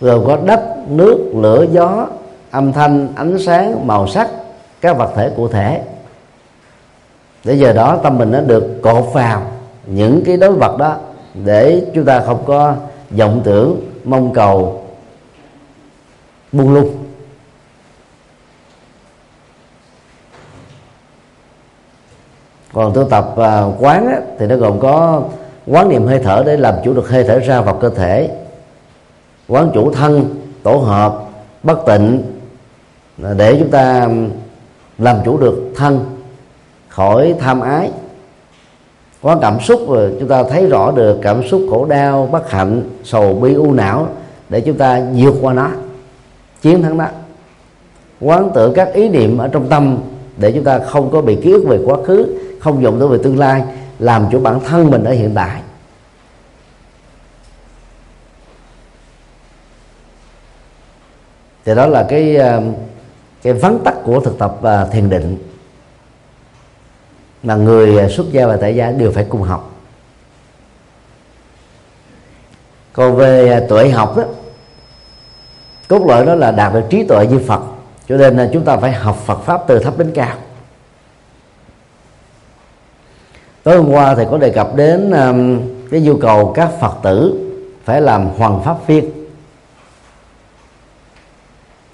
[0.00, 2.06] Gồm có đất, nước, lửa, gió,
[2.50, 4.30] âm thanh, ánh sáng, màu sắc,
[4.80, 5.82] các vật thể cụ thể.
[7.44, 9.42] Để giờ đó tâm mình nó được cột vào
[9.86, 10.96] những cái đối vật đó
[11.44, 12.74] để chúng ta không có
[13.10, 14.85] vọng tưởng, mong cầu
[16.56, 16.96] buông lung.
[22.72, 25.22] Còn tu tập à, quán á, thì nó gồm có
[25.66, 28.30] quán niệm hơi thở để làm chủ được hơi thở ra vào cơ thể
[29.48, 31.18] quán chủ thân tổ hợp
[31.62, 32.22] bất tịnh
[33.16, 34.08] để chúng ta
[34.98, 36.04] làm chủ được thân
[36.88, 37.90] khỏi tham ái.
[39.22, 42.82] Quán cảm xúc rồi chúng ta thấy rõ được cảm xúc khổ đau bất hạnh
[43.04, 44.08] sầu bi u não
[44.48, 45.70] để chúng ta vượt qua nó
[46.66, 47.06] chiến thắng đó.
[48.20, 49.98] Quán tự các ý niệm ở trong tâm
[50.36, 53.18] để chúng ta không có bị ký ức về quá khứ, không dùng tới về
[53.22, 53.62] tương lai,
[53.98, 55.62] làm chủ bản thân mình ở hiện tại.
[61.64, 62.62] Thì đó là cái ờ,
[63.42, 65.38] cái vắn tắt của thực tập ờ, thiền định
[67.42, 69.72] mà người ờ, xuất gia và tại gia đều phải cùng học.
[72.92, 74.24] Còn về tuổi học đó
[75.88, 77.60] cốt lõi đó là đạt được trí tuệ như phật.
[78.08, 80.36] Cho nên là chúng ta phải học phật pháp từ thấp đến cao.
[83.62, 85.60] Tối hôm qua thì có đề cập đến um,
[85.90, 87.42] cái nhu cầu các phật tử
[87.84, 89.10] phải làm hoàng pháp viên.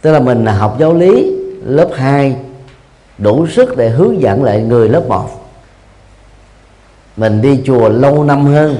[0.00, 2.36] Tức là mình học giáo lý lớp 2
[3.18, 5.42] đủ sức để hướng dẫn lại người lớp 1
[7.16, 8.76] mình đi chùa lâu năm hơn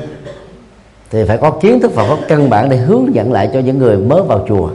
[1.10, 3.78] thì phải có kiến thức Phật pháp căn bản để hướng dẫn lại cho những
[3.78, 4.70] người mới vào chùa.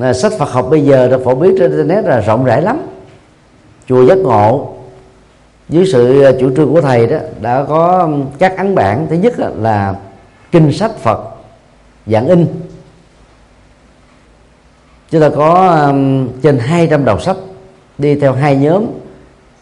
[0.00, 2.80] À, sách Phật học bây giờ được phổ biến trên internet là rộng rãi lắm.
[3.88, 4.74] Chùa giác ngộ
[5.68, 9.06] dưới sự à, chủ trương của thầy đó đã có các ấn bản.
[9.10, 9.94] Thứ nhất là
[10.52, 11.20] kinh sách Phật
[12.06, 12.46] dạng in.
[15.10, 15.92] Chúng ta có
[16.42, 17.36] trên 200 đầu sách
[17.98, 18.86] đi theo hai nhóm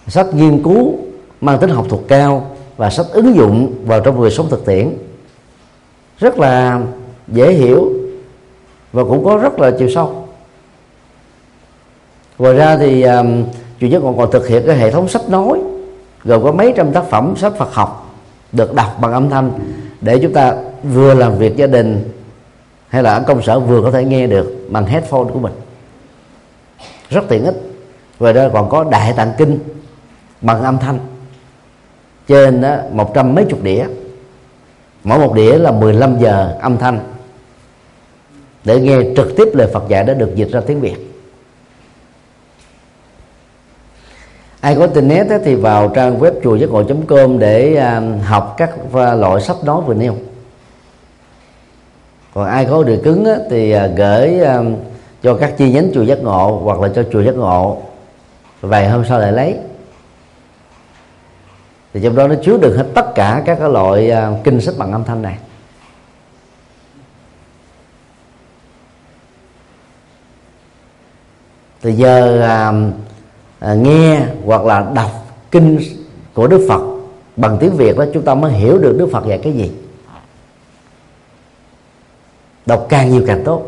[0.09, 0.99] sách nghiên cứu
[1.41, 4.91] mang tính học thuật cao và sách ứng dụng vào trong đời sống thực tiễn.
[6.19, 6.81] Rất là
[7.29, 7.93] dễ hiểu
[8.93, 10.29] và cũng có rất là chiều sâu.
[12.39, 13.45] Ngoài ra thì um,
[13.81, 15.61] chủ nhất còn còn thực hiện cái hệ thống sách nói
[16.25, 18.15] gồm có mấy trăm tác phẩm sách Phật học
[18.53, 19.53] được đọc bằng âm thanh
[20.01, 22.13] để chúng ta vừa làm việc gia đình
[22.89, 25.53] hay là ở công sở vừa có thể nghe được bằng headphone của mình.
[27.11, 27.55] Rất tiện ích.
[28.21, 29.59] Ngoài ra còn có đại tạng kinh
[30.41, 30.99] bằng âm thanh.
[32.29, 33.87] Trên đó một trăm mấy chục đĩa.
[35.05, 37.01] Mỗi một đĩa là 15 giờ âm thanh
[38.65, 40.97] để nghe trực tiếp lời Phật dạy đã được dịch ra tiếng Việt.
[44.61, 48.71] Ai có internet thì vào trang web chùa giác ngộ com để à, học các
[48.95, 50.17] à, loại sách nói vừa nêu.
[52.35, 54.41] Còn ai có điều cứng thì à, gửi
[55.23, 57.83] cho các chi nhánh chùa giác ngộ hoặc là cho chùa giác ngộ.
[58.61, 59.57] Vài hôm sau lại lấy.
[61.95, 64.13] Thì trong đó nó chứa được hết tất cả các loại
[64.45, 65.37] kinh sách bằng âm thanh này.
[71.81, 72.73] Từ giờ à,
[73.59, 75.11] à, nghe hoặc là đọc
[75.51, 75.79] kinh
[76.35, 76.83] của Đức Phật
[77.37, 79.73] bằng tiếng Việt đó chúng ta mới hiểu được Đức Phật dạy cái gì.
[82.67, 83.63] Đọc càng nhiều càng tốt.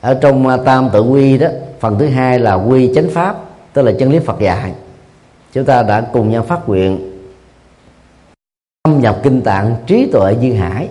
[0.00, 1.48] Ở trong à, tam tự quy đó
[1.80, 3.36] phần thứ hai là quy chánh pháp
[3.72, 4.72] tức là chân lý Phật dạy.
[5.52, 7.20] Chúng ta đã cùng nhau phát nguyện.
[8.84, 10.88] Thâm nhập kinh tạng trí tuệ duyên hải.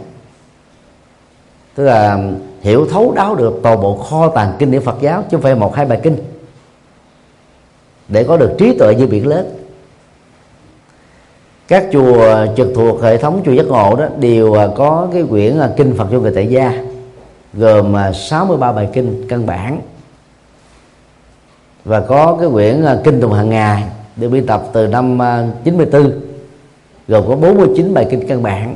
[1.76, 2.32] Tức là
[2.62, 5.56] hiểu thấu đáo được toàn bộ kho tàng kinh điển Phật giáo, chứ không phải
[5.56, 6.18] một hai bài kinh.
[8.08, 9.56] Để có được trí tuệ như biển lớn.
[11.68, 15.94] Các chùa trực thuộc hệ thống chùa giác ngộ đó đều có cái quyển kinh
[15.98, 16.84] Phật cho người tại gia,
[17.54, 19.82] gồm 63 bài kinh căn bản.
[21.86, 23.84] Và có cái quyển kinh tùng hàng ngày
[24.16, 25.20] được biên tập từ năm
[25.64, 26.12] 94
[27.08, 28.76] gồm có 49 bài kinh căn bản.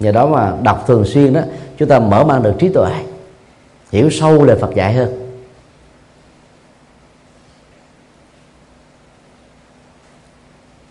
[0.00, 1.40] Nhờ đó mà đọc thường xuyên đó,
[1.78, 2.92] chúng ta mở mang được trí tuệ
[3.92, 5.18] hiểu sâu lời Phật dạy hơn.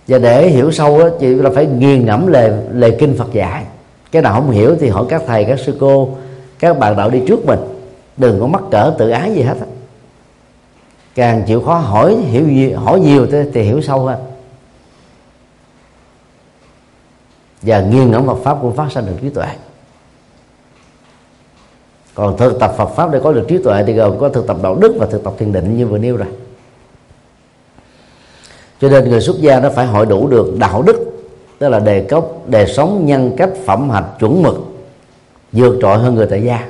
[0.08, 3.66] Và để hiểu sâu đó, chị là phải nghiền ngẫm lời lời kinh Phật dạy.
[4.12, 6.18] Cái nào không hiểu thì hỏi các thầy các sư cô
[6.60, 7.60] các bạn đạo đi trước mình.
[8.18, 9.66] Đừng có mắc cỡ tự ái gì hết á.
[11.16, 14.20] Càng chịu khó hỏi hiểu nhiều, hỏi nhiều thì, thì hiểu sâu hơn.
[17.62, 19.48] Và nghiền ngẫm Phật pháp cũng phát sinh được trí tuệ
[22.16, 24.58] còn thực tập Phật pháp để có được trí tuệ thì gồm có thực tập
[24.64, 26.28] đạo đức và thực tập thiền định như vừa nêu rồi.
[28.82, 31.06] Cho nên người xuất gia nó phải hội đủ được đạo đức,
[31.60, 34.56] tức là đề cốc, đề sống, nhân cách, phẩm hạnh, chuẩn mực,
[35.52, 36.70] vượt trội hơn người tại gia,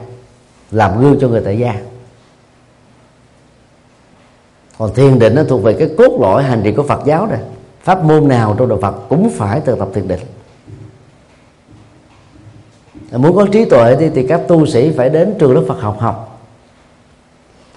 [0.72, 1.76] làm gương cho người tại gia.
[4.78, 7.40] Còn thiền định nó thuộc về cái cốt lõi hành trì của Phật giáo này
[7.84, 10.20] pháp môn nào trong đạo Phật cũng phải thực tập thiền định
[13.18, 16.00] muốn có trí tuệ thì, thì các tu sĩ phải đến trường lớp Phật học
[16.00, 16.28] học.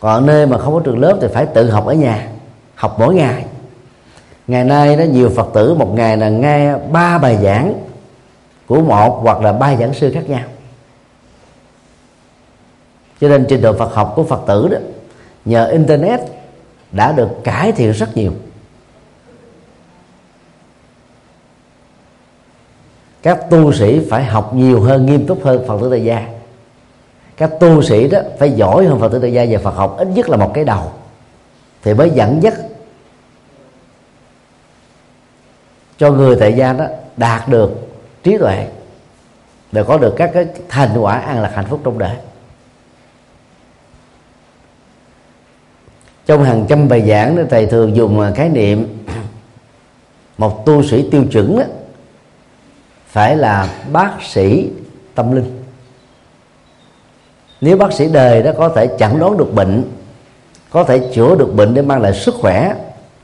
[0.00, 2.28] Còn nơi mà không có trường lớp thì phải tự học ở nhà
[2.74, 3.44] học mỗi ngày.
[4.46, 7.74] Ngày nay đó nhiều phật tử một ngày là nghe ba bài giảng
[8.66, 10.42] của một hoặc là ba giảng sư khác nhau.
[13.20, 14.78] Cho nên trình độ phật học của phật tử đó
[15.44, 16.20] nhờ internet
[16.92, 18.32] đã được cải thiện rất nhiều.
[23.24, 26.28] Các tu sĩ phải học nhiều hơn nghiêm túc hơn phật tử tại gia.
[27.36, 30.08] Các tu sĩ đó phải giỏi hơn phật tử tại gia về phật học ít
[30.08, 30.92] nhất là một cái đầu.
[31.82, 32.54] Thì mới dẫn dắt
[35.98, 36.84] cho người tại gia đó
[37.16, 37.70] đạt được
[38.22, 38.66] trí tuệ
[39.72, 42.16] để có được các cái thành quả an lạc hạnh phúc trong đời.
[46.26, 49.04] Trong hàng trăm bài giảng thầy thường dùng à, khái niệm
[50.38, 51.64] một tu sĩ tiêu chuẩn đó,
[53.14, 54.70] phải là bác sĩ
[55.14, 55.62] tâm linh.
[57.60, 59.84] Nếu bác sĩ đời đó có thể chẩn đoán được bệnh,
[60.70, 62.74] có thể chữa được bệnh để mang lại sức khỏe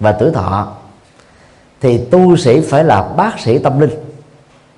[0.00, 0.72] và tuổi thọ,
[1.80, 3.90] thì tu sĩ phải là bác sĩ tâm linh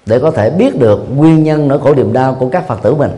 [0.06, 2.94] để có thể biết được nguyên nhân nỗi khổ niềm đau của các phật tử
[2.94, 3.12] mình,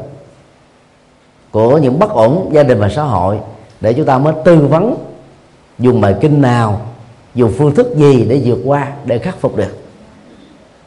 [1.50, 3.38] của những bất ổn gia đình và xã hội,
[3.80, 4.96] để chúng ta mới tư vấn,
[5.78, 6.80] dùng bài kinh nào,
[7.34, 9.83] dùng phương thức gì để vượt qua để khắc phục được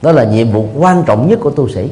[0.02, 1.90] đó là nhiệm vụ quan trọng nhất của tu sĩ.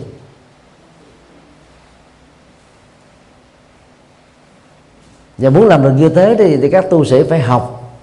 [5.37, 7.93] Và muốn làm được như thế thì, thì các tu sĩ phải học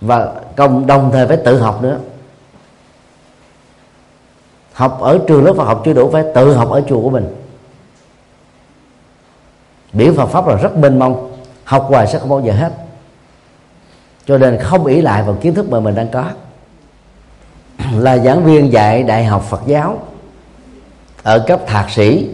[0.00, 1.98] và cộng đồng thời phải tự học nữa.
[4.72, 7.34] Học ở trường lớp Phật học chưa đủ phải tự học ở chùa của mình.
[9.92, 12.72] Biển Phật pháp là rất mênh mông học hoài sẽ không bao giờ hết.
[14.26, 16.30] Cho nên không ỷ lại vào kiến thức mà mình đang có
[17.92, 19.98] là giảng viên dạy đại học Phật giáo
[21.22, 22.28] ở cấp thạc sĩ,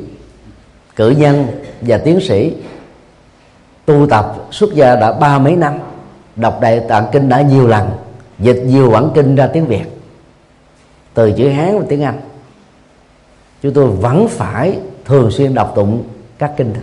[0.96, 1.46] cử nhân
[1.80, 2.54] và tiến sĩ.
[3.84, 5.78] Tu tập xuất gia đã ba mấy năm,
[6.36, 7.90] đọc đại tạng kinh đã nhiều lần,
[8.38, 9.84] dịch nhiều bản kinh ra tiếng việt.
[11.14, 12.20] Từ chữ hán và tiếng anh,
[13.62, 16.02] chúng tôi vẫn phải thường xuyên đọc tụng
[16.38, 16.74] các kinh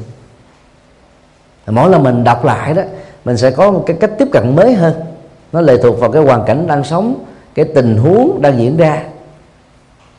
[1.67, 2.81] mỗi lần mình đọc lại đó,
[3.25, 4.93] mình sẽ có một cái cách tiếp cận mới hơn.
[5.51, 7.25] Nó lệ thuộc vào cái hoàn cảnh đang sống
[7.57, 9.03] cái tình huống đang diễn ra.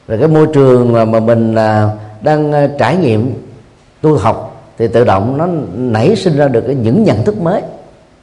[0.09, 3.35] Rồi cái môi trường mà, mà mình à, đang à, trải nghiệm
[4.01, 7.63] tu học thì tự động nó nảy sinh ra được những nhận thức mới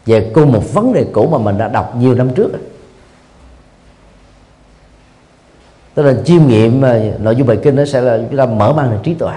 [0.05, 2.51] về cùng một vấn đề cũ mà mình đã đọc nhiều năm trước.
[5.93, 8.73] Tức là chiêm nghiệm à, nội dung bài kinh nó sẽ là chúng ta mở
[8.73, 9.35] mang được trí tuệ.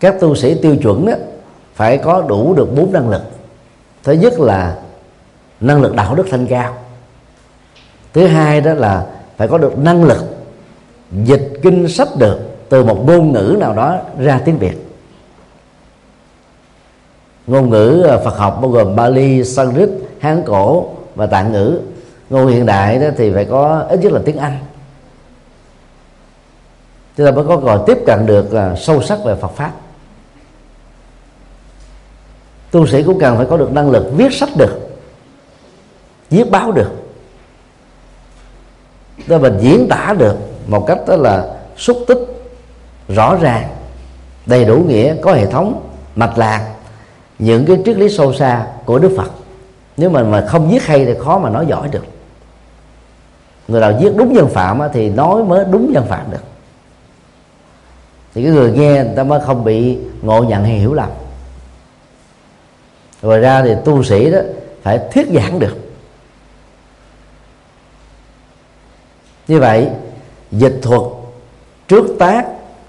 [0.00, 1.12] Các tu sĩ tiêu chuẩn đó
[1.74, 3.22] phải có đủ được bốn năng lực.
[4.04, 4.76] Thứ nhất là
[5.60, 6.74] năng lực đạo đức thanh cao
[8.16, 9.06] thứ hai đó là
[9.36, 10.24] phải có được năng lực
[11.24, 12.38] dịch kinh sách được
[12.68, 14.86] từ một ngôn ngữ nào đó ra tiếng việt.
[17.46, 19.88] Ngôn ngữ ờ, Phật học bao gồm Bali, Sanskrit,
[20.20, 21.80] Hán cổ và Tạng ngữ.
[22.30, 24.58] Ngôn hiện đại đó thì phải có ít nhất là tiếng Anh.
[27.16, 29.72] Chúng ta mới có gọi tiếp cận được ờ, sâu sắc về Phật pháp.
[32.70, 34.98] Tu sĩ cũng cần phải có được năng lực viết sách được
[36.30, 37.05] viết báo được
[39.26, 40.36] để mình diễn tả được
[40.66, 42.18] một cách đó là xúc tích,
[43.08, 43.68] rõ ràng,
[44.46, 46.74] đầy đủ nghĩa, có hệ thống, mạch lạc,
[47.38, 49.30] những cái triết lý sâu xa của đức phật.
[49.96, 52.04] Nếu mà mà không viết hay thì khó mà nói giỏi được.
[53.68, 56.44] Người nào viết đúng nhân phạm thì nói mới đúng nhân phạm được.
[58.34, 61.08] Thì cái người nghe người ta mới không bị ngộ nhận hay hiểu lầm.
[63.22, 64.38] Ngoài ra thì tu sĩ đó
[64.82, 65.76] phải thuyết giảng được.
[69.48, 69.88] Như vậy
[70.50, 71.02] dịch thuật
[71.88, 72.46] trước tác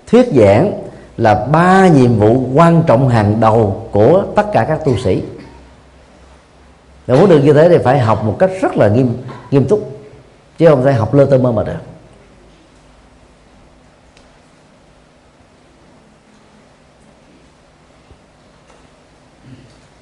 [0.08, 0.74] thuyết giảng
[1.18, 5.24] là ba nhiệm vụ quan trọng hàng đầu của tất cả các tu sĩ.
[7.08, 9.18] Để muốn được như thế thì phải học một cách rất là nghiêm
[9.51, 9.91] nghiêm túc
[10.58, 11.80] chứ không thể học lơ tơ mơ mà được.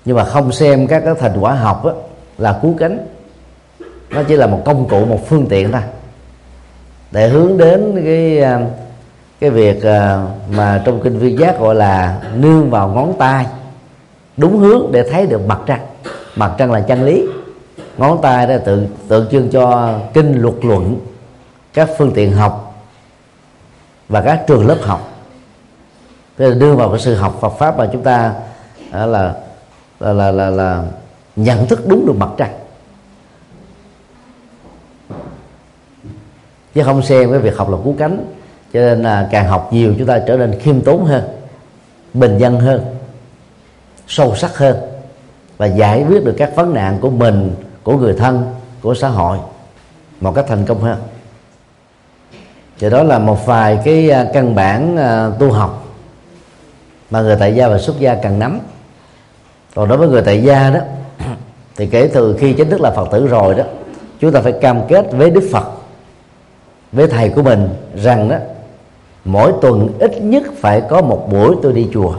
[0.05, 1.93] Nhưng mà không xem các cái thành quả học đó,
[2.37, 3.07] là cứu cánh.
[4.09, 5.81] Nó chỉ là một công cụ một phương tiện thôi
[7.15, 8.59] để hướng đến cái à,
[9.39, 10.25] cái việc à,
[10.55, 13.45] mà trong kinh viên giác gọi là nương vào ngón tay
[14.37, 15.79] đúng hướng để thấy được mặt trăng.
[16.35, 17.25] Mặt trăng là chân lý.
[17.97, 20.99] Ngón tay đó tượng tượng trưng cho kinh luật luận
[21.73, 22.83] các phương tiện học
[24.09, 25.11] và các trường lớp học.
[26.35, 28.33] Tức là đưa vào cái sự học Phật pháp mà chúng ta
[28.91, 29.33] à, là
[29.99, 30.83] là là là, là
[31.35, 32.53] nhận thức đúng được mặt trăng.
[36.75, 38.25] Chứ không xem cái việc học là cứu cánh.
[38.73, 41.23] Cho nên là càng học nhiều chúng ta trở nên khiêm tốn hơn,
[42.13, 42.85] bình dân hơn,
[44.07, 44.77] sâu sắc hơn
[45.57, 49.37] và giải quyết được các vấn nạn của mình, của người thân, của xã hội
[50.21, 50.97] một cách thành công hơn.
[52.79, 55.85] Thì đó là một vài cái à, căn bản à, tu học
[57.11, 58.59] mà người tại gia và xuất gia cần nắm.
[59.75, 60.79] Còn đối với người tại gia đó,
[61.75, 63.63] thì kể từ khi chính thức là phật tử rồi đó,
[64.19, 65.74] chúng ta phải cam kết với đức phật
[66.95, 68.37] với thầy của mình rằng đó
[69.25, 72.15] mỗi tuần ít nhất phải có một buổi tôi đi chùa.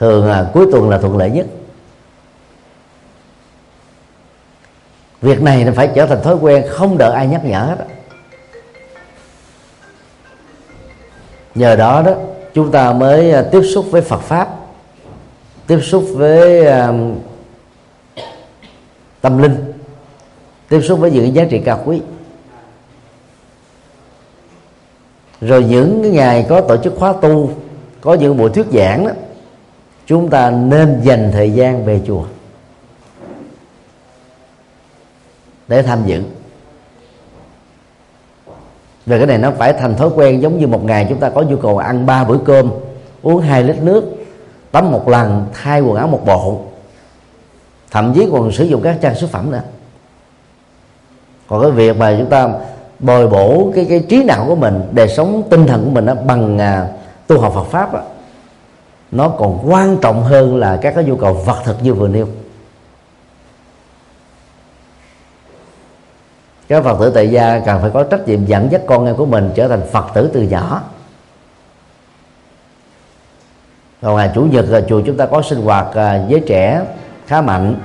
[0.00, 1.46] Thường là cuối tuần là thuận lợi nhất.
[5.22, 7.86] Việc này phải trở thành thói quen, không đợi ai nhắc nhở hết
[11.54, 12.12] nhờ đó đó,
[12.54, 14.48] chúng ta mới à, tiếp xúc với Phật pháp,
[15.66, 16.92] tiếp xúc với à,
[19.20, 19.72] tâm linh,
[20.68, 22.00] tiếp xúc với những giá trị cao quý.
[25.46, 27.50] Rồi những cái ngày có tổ chức khóa tu,
[28.00, 29.12] có những buổi thuyết giảng đó,
[30.06, 32.24] chúng ta nên dành thời gian về chùa
[35.68, 36.22] để tham dự.
[39.06, 41.42] Và cái này nó phải thành thói quen giống như một ngày chúng ta có
[41.42, 42.70] nhu cầu ăn ba bữa cơm,
[43.22, 44.04] uống hai lít nước,
[44.70, 46.62] tắm một lần, thay quần áo một bộ.
[47.90, 49.62] Thậm chí còn sử dụng các trang sức phẩm nữa.
[51.48, 52.48] Còn cái việc mà chúng ta
[52.98, 56.14] bồi bổ cái cái trí não của mình đời sống tinh thần của mình đó,
[56.14, 56.88] bằng à,
[57.26, 58.00] tu học Phật pháp đó,
[59.10, 62.28] nó còn quan trọng hơn là các cái nhu cầu vật thực như vừa nêu.
[66.68, 69.26] Các phật tử tại gia cần phải có trách nhiệm dẫn dắt con em của
[69.26, 70.82] mình trở thành phật tử từ nhỏ.
[74.02, 76.82] Còn ngày chủ nhật là chùa chúng ta có sinh hoạt à, với trẻ
[77.26, 77.76] khá mạnh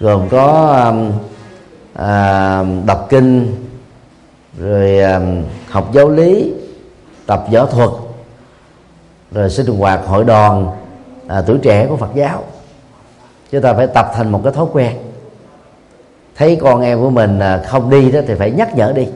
[0.00, 0.76] gồm có
[1.94, 3.54] à, đọc kinh
[4.58, 5.00] rồi
[5.70, 6.52] học giáo lý
[7.26, 7.90] tập võ thuật
[9.32, 10.70] rồi sinh hoạt hội đoàn
[11.28, 12.44] à, tuổi trẻ của Phật giáo.
[13.50, 14.96] Chúng ta phải tập thành một cái thói quen.
[16.36, 19.08] Thấy con em của mình à, không đi đó thì phải nhắc nhở đi.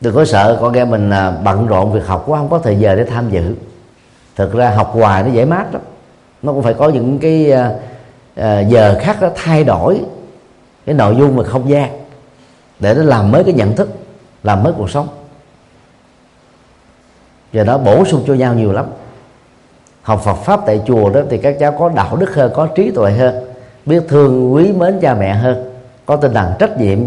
[0.00, 2.76] Đừng có sợ con em mình à, bận rộn việc học quá không có thời
[2.76, 3.54] giờ để tham dự.
[4.36, 5.82] Thực ra học hoài nó dễ mát lắm.
[6.42, 7.52] Nó cũng phải có những cái
[8.34, 10.00] à, giờ khác nó thay đổi
[10.86, 12.00] cái nội dung và không gian.
[12.80, 13.88] Để nó làm mới cái nhận thức,
[14.42, 15.08] làm mới cuộc sống.
[17.52, 18.86] Và nó bổ sung cho nhau nhiều lắm.
[20.02, 22.90] Học Phật pháp tại chùa đó thì các cháu có đạo đức hơn, có trí
[22.90, 23.44] tuệ hơn,
[23.86, 25.74] biết thương quý mến cha mẹ hơn,
[26.06, 26.98] có tinh thần trách nhiệm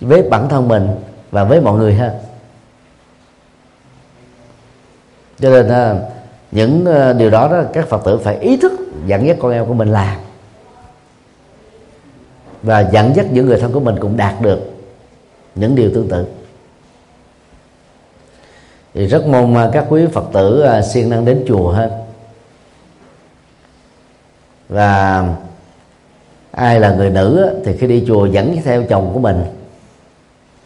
[0.00, 0.88] với bản thân mình
[1.30, 2.12] và với mọi người hơn.
[5.40, 5.94] Cho nên à,
[6.52, 8.72] những à, điều đó đó các phật tử phải ý thức,
[9.06, 10.16] dẫn dắt con em của mình làm
[12.62, 14.60] và dẫn dắt những người thân của mình cũng đạt được
[15.54, 16.26] những điều tương tự.
[18.94, 21.90] Thì rất mong à, các quý phật tử à, siêng năng đến chùa hơn.
[24.68, 25.24] Và
[26.50, 29.42] ai là người nữ thì khi đi chùa dẫn theo chồng của mình,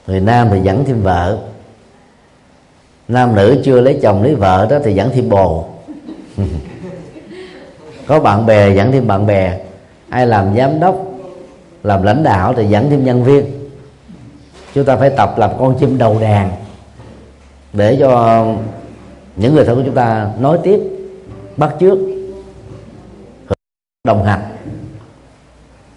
[0.07, 1.39] người nam thì dẫn thêm vợ.
[3.09, 5.69] Nam nữ chưa lấy chồng lấy vợ đó thì dẫn thêm bồ.
[8.07, 9.61] Có bạn bè, dẫn thêm bạn bè.
[10.09, 11.12] Ai làm giám đốc
[11.83, 13.69] làm lãnh đạo thì dẫn thêm nhân viên.
[14.75, 16.51] Chúng ta phải tập làm con chim đầu đàn
[17.73, 18.45] để cho
[19.37, 20.81] những người thân của chúng ta nói tiếp
[21.57, 21.99] bắt trước
[24.05, 24.43] đồng hành.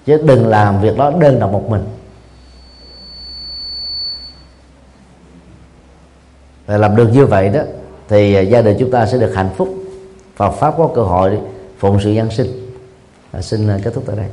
[0.05, 1.83] Chứ đừng làm việc đó đơn độc một mình.
[6.65, 7.61] Và làm được như vậy đó
[8.07, 9.75] thì gia đình chúng ta sẽ được hạnh phúc.
[10.35, 11.39] Phật pháp có cơ hội
[11.79, 12.47] phụng sự nhân sinh.
[13.31, 14.27] À, xin kết thúc tại đây.